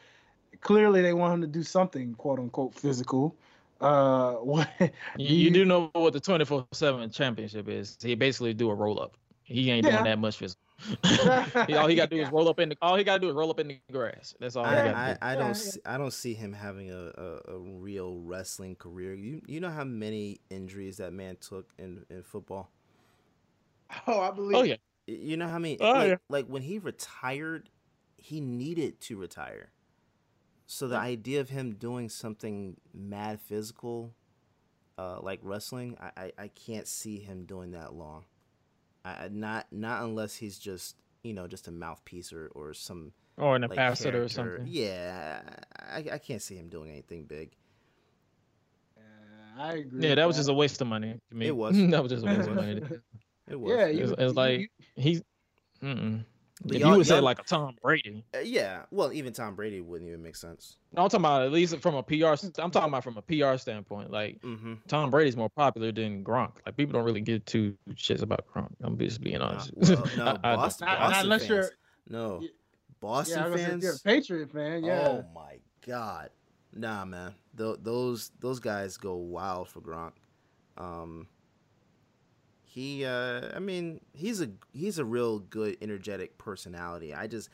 [0.60, 3.36] clearly they want him to do something quote unquote physical.
[3.80, 4.68] Uh, what,
[5.18, 7.98] you, you, do know what the 24 7 championship is.
[8.00, 9.16] He basically do a roll up.
[9.44, 9.92] He ain't yeah.
[9.92, 10.62] doing that much physical.
[11.78, 12.76] all he got to do is roll up in the.
[12.82, 14.34] All he got to do is roll up in the grass.
[14.40, 14.64] That's all.
[14.64, 15.54] I, I, I, don't.
[15.54, 19.14] See, I don't see him having a, a, a, real wrestling career.
[19.14, 22.70] You you know how many injuries that man took in, in football.
[24.06, 24.56] Oh, I believe.
[24.56, 24.76] Oh yeah.
[25.06, 25.78] You know how many?
[25.80, 26.16] Oh, like, yeah.
[26.28, 27.68] like when he retired,
[28.16, 29.70] he needed to retire.
[30.66, 34.14] So the idea of him doing something mad physical,
[34.96, 38.24] uh, like wrestling, I, I, I can't see him doing that long.
[39.04, 43.56] I, not not unless he's just you know just a mouthpiece or or some or
[43.56, 44.24] an like, ambassador character.
[44.24, 44.66] or something.
[44.66, 45.40] Yeah,
[45.76, 47.50] I, I can't see him doing anything big.
[48.96, 50.06] Uh, I agree.
[50.08, 50.40] Yeah, that was that.
[50.40, 51.46] just a waste of money to me.
[51.46, 51.76] It was.
[51.90, 52.82] that was just a waste of money.
[53.48, 53.76] it was.
[53.76, 55.22] Yeah, you, it's, it's like you, he's.
[55.82, 56.24] Mm-mm.
[56.66, 58.24] If you would say like a Tom Brady.
[58.34, 60.76] Uh, yeah, well, even Tom Brady wouldn't even make sense.
[60.92, 62.34] No, I'm talking about at least from a PR.
[62.60, 64.12] I'm talking about from a PR standpoint.
[64.12, 64.74] Like mm-hmm.
[64.86, 66.52] Tom Brady's more popular than Gronk.
[66.64, 68.70] Like people don't really give two shits about Gronk.
[68.82, 69.72] I'm just being honest.
[69.74, 71.50] well, no, I, Boston, I, Boston unless fans.
[71.50, 71.70] you're
[72.08, 72.42] no
[73.00, 73.82] Boston yeah, fans.
[73.82, 75.08] You're a Patriot fan, yeah.
[75.08, 76.30] Oh my god,
[76.72, 77.34] nah, man.
[77.58, 80.12] Th- those those guys go wild for Gronk.
[80.76, 81.26] Um,
[82.74, 87.48] he uh i mean he's a he's a real good energetic personality i just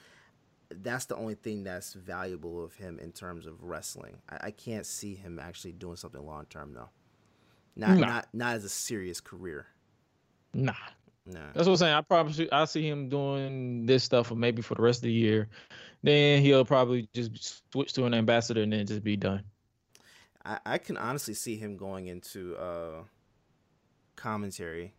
[0.83, 4.87] that's the only thing that's valuable of him in terms of wrestling i, I can't
[4.87, 6.89] see him actually doing something long term though
[7.77, 8.07] not nah.
[8.07, 9.67] not not as a serious career
[10.55, 10.73] nah
[11.27, 11.53] Nah.
[11.53, 11.95] That's what I'm saying.
[11.95, 15.13] I probably I see him doing this stuff for maybe for the rest of the
[15.13, 15.49] year.
[16.03, 19.45] Then he'll probably just switch to an ambassador and then just be done.
[20.45, 23.03] I, I can honestly see him going into uh
[24.17, 24.95] commentary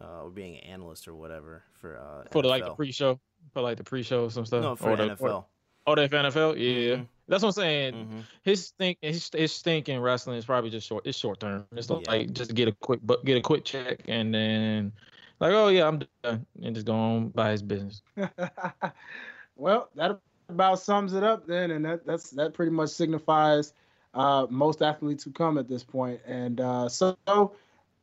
[0.00, 3.18] uh, or being an analyst or whatever for uh, for the, like the pre-show,
[3.52, 4.62] for like the pre-show some stuff.
[4.62, 5.18] No, for or NFL.
[5.18, 5.44] The,
[5.86, 6.96] oh, the NFL, yeah.
[6.96, 7.02] Mm-hmm.
[7.28, 7.94] That's what I'm saying.
[7.94, 8.20] Mm-hmm.
[8.42, 11.06] His think his, his thinking wrestling is probably just short.
[11.06, 11.64] It's short term.
[11.72, 11.98] It's yeah.
[12.06, 14.92] like just get a quick but get a quick check and then
[15.40, 18.02] like oh yeah I'm done and just go on by his business.
[19.56, 20.18] well, that
[20.48, 23.72] about sums it up then, and that that's that pretty much signifies
[24.14, 26.20] uh, most athletes who come at this point.
[26.26, 27.16] And uh, so,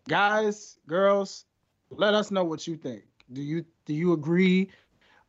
[0.08, 1.46] guys, girls,
[1.92, 3.04] let us know what you think.
[3.32, 4.70] Do you do you agree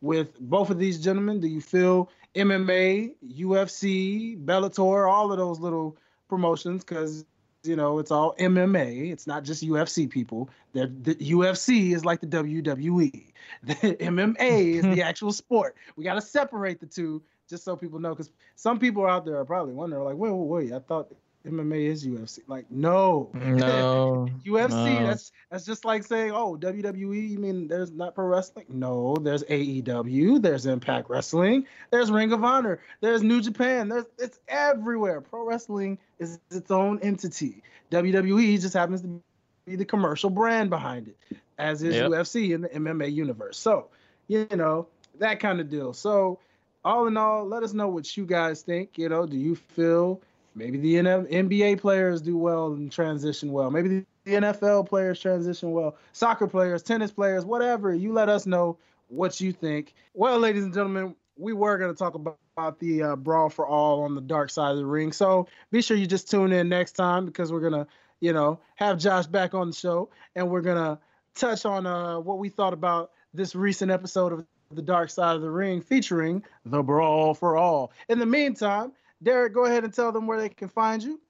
[0.01, 1.41] with both of these gentlemen?
[1.41, 5.97] Do you feel MMA, UFC, Bellator, all of those little
[6.29, 6.85] promotions?
[6.85, 7.25] Because
[7.63, 9.13] you know it's all MMA.
[9.13, 10.51] It's not just UFC people.
[10.73, 13.29] The, the UFC is like the WWE.
[13.65, 15.77] The MMA is the actual sport.
[15.97, 19.37] We got to separate the two just so people know, because some people out there
[19.37, 21.13] are probably wondering, like, wait, wait, wait, I thought
[21.47, 22.41] MMA is UFC.
[22.47, 25.01] Like, no, no, UFC.
[25.01, 25.07] No.
[25.07, 27.29] That's that's just like saying, oh, WWE.
[27.31, 28.67] You mean there's not pro wrestling?
[28.69, 30.41] No, there's AEW.
[30.41, 31.67] There's Impact Wrestling.
[31.91, 32.81] There's Ring of Honor.
[33.01, 33.89] There's New Japan.
[33.89, 35.21] There's it's everywhere.
[35.21, 37.63] Pro wrestling is its own entity.
[37.91, 39.21] WWE just happens to
[39.67, 42.11] be the commercial brand behind it, as is yep.
[42.11, 43.59] UFC in the MMA universe.
[43.59, 43.89] So,
[44.29, 44.87] you know
[45.19, 45.93] that kind of deal.
[45.93, 46.39] So,
[46.85, 48.99] all in all, let us know what you guys think.
[48.99, 50.21] You know, do you feel
[50.55, 53.71] Maybe the NBA players do well and transition well.
[53.71, 55.97] Maybe the NFL players transition well.
[56.13, 57.95] Soccer players, tennis players, whatever.
[57.95, 58.77] You let us know
[59.09, 59.95] what you think.
[60.15, 63.67] Well, ladies and gentlemen, we were going to talk about, about the uh, brawl for
[63.67, 65.13] all on the dark side of the ring.
[65.13, 67.87] So be sure you just tune in next time because we're going to,
[68.21, 70.99] you know, have Josh back on the show and we're going to
[71.35, 75.43] touch on uh, what we thought about this recent episode of the dark side of
[75.43, 77.93] the ring featuring the brawl for all.
[78.09, 78.93] In the meantime,
[79.23, 81.21] Derek, go ahead and tell them where they can find you.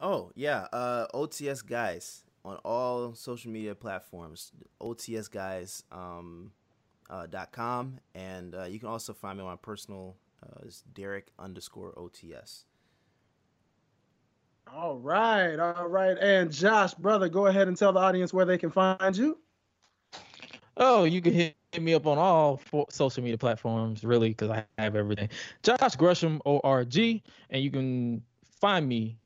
[0.00, 4.52] Oh yeah, uh, OTS guys on all social media platforms.
[4.80, 6.52] OTS guys um,
[7.08, 10.16] uh, dot com, and uh, you can also find me on my personal.
[10.42, 12.64] Uh, it's Derek underscore OTS.
[14.72, 18.56] All right, all right, and Josh, brother, go ahead and tell the audience where they
[18.56, 19.38] can find you.
[20.76, 24.96] Oh, you can hit me up on all social media platforms, really, because I have
[24.96, 25.28] everything.
[25.62, 26.96] Josh Gresham ORG,
[27.50, 28.22] and you can
[28.60, 29.16] find me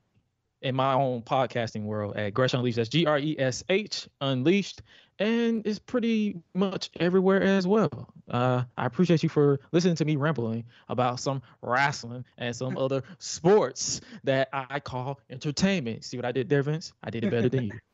[0.61, 2.77] in my own podcasting world at Gresh Unleashed.
[2.77, 4.83] That's G R E S H Unleashed,
[5.19, 8.13] and it's pretty much everywhere as well.
[8.29, 13.03] Uh, I appreciate you for listening to me rambling about some wrestling and some other
[13.19, 16.05] sports that I call entertainment.
[16.05, 16.93] See what I did there, Vince?
[17.03, 17.73] I did it better than you.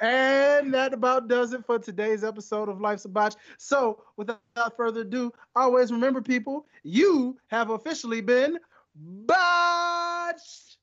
[0.00, 3.34] and that about does it for today's episode of Life's a Botch.
[3.58, 8.58] So, without further ado, always remember, people, you have officially been
[8.94, 10.76] botched.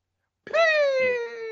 [0.45, 1.42] Peace.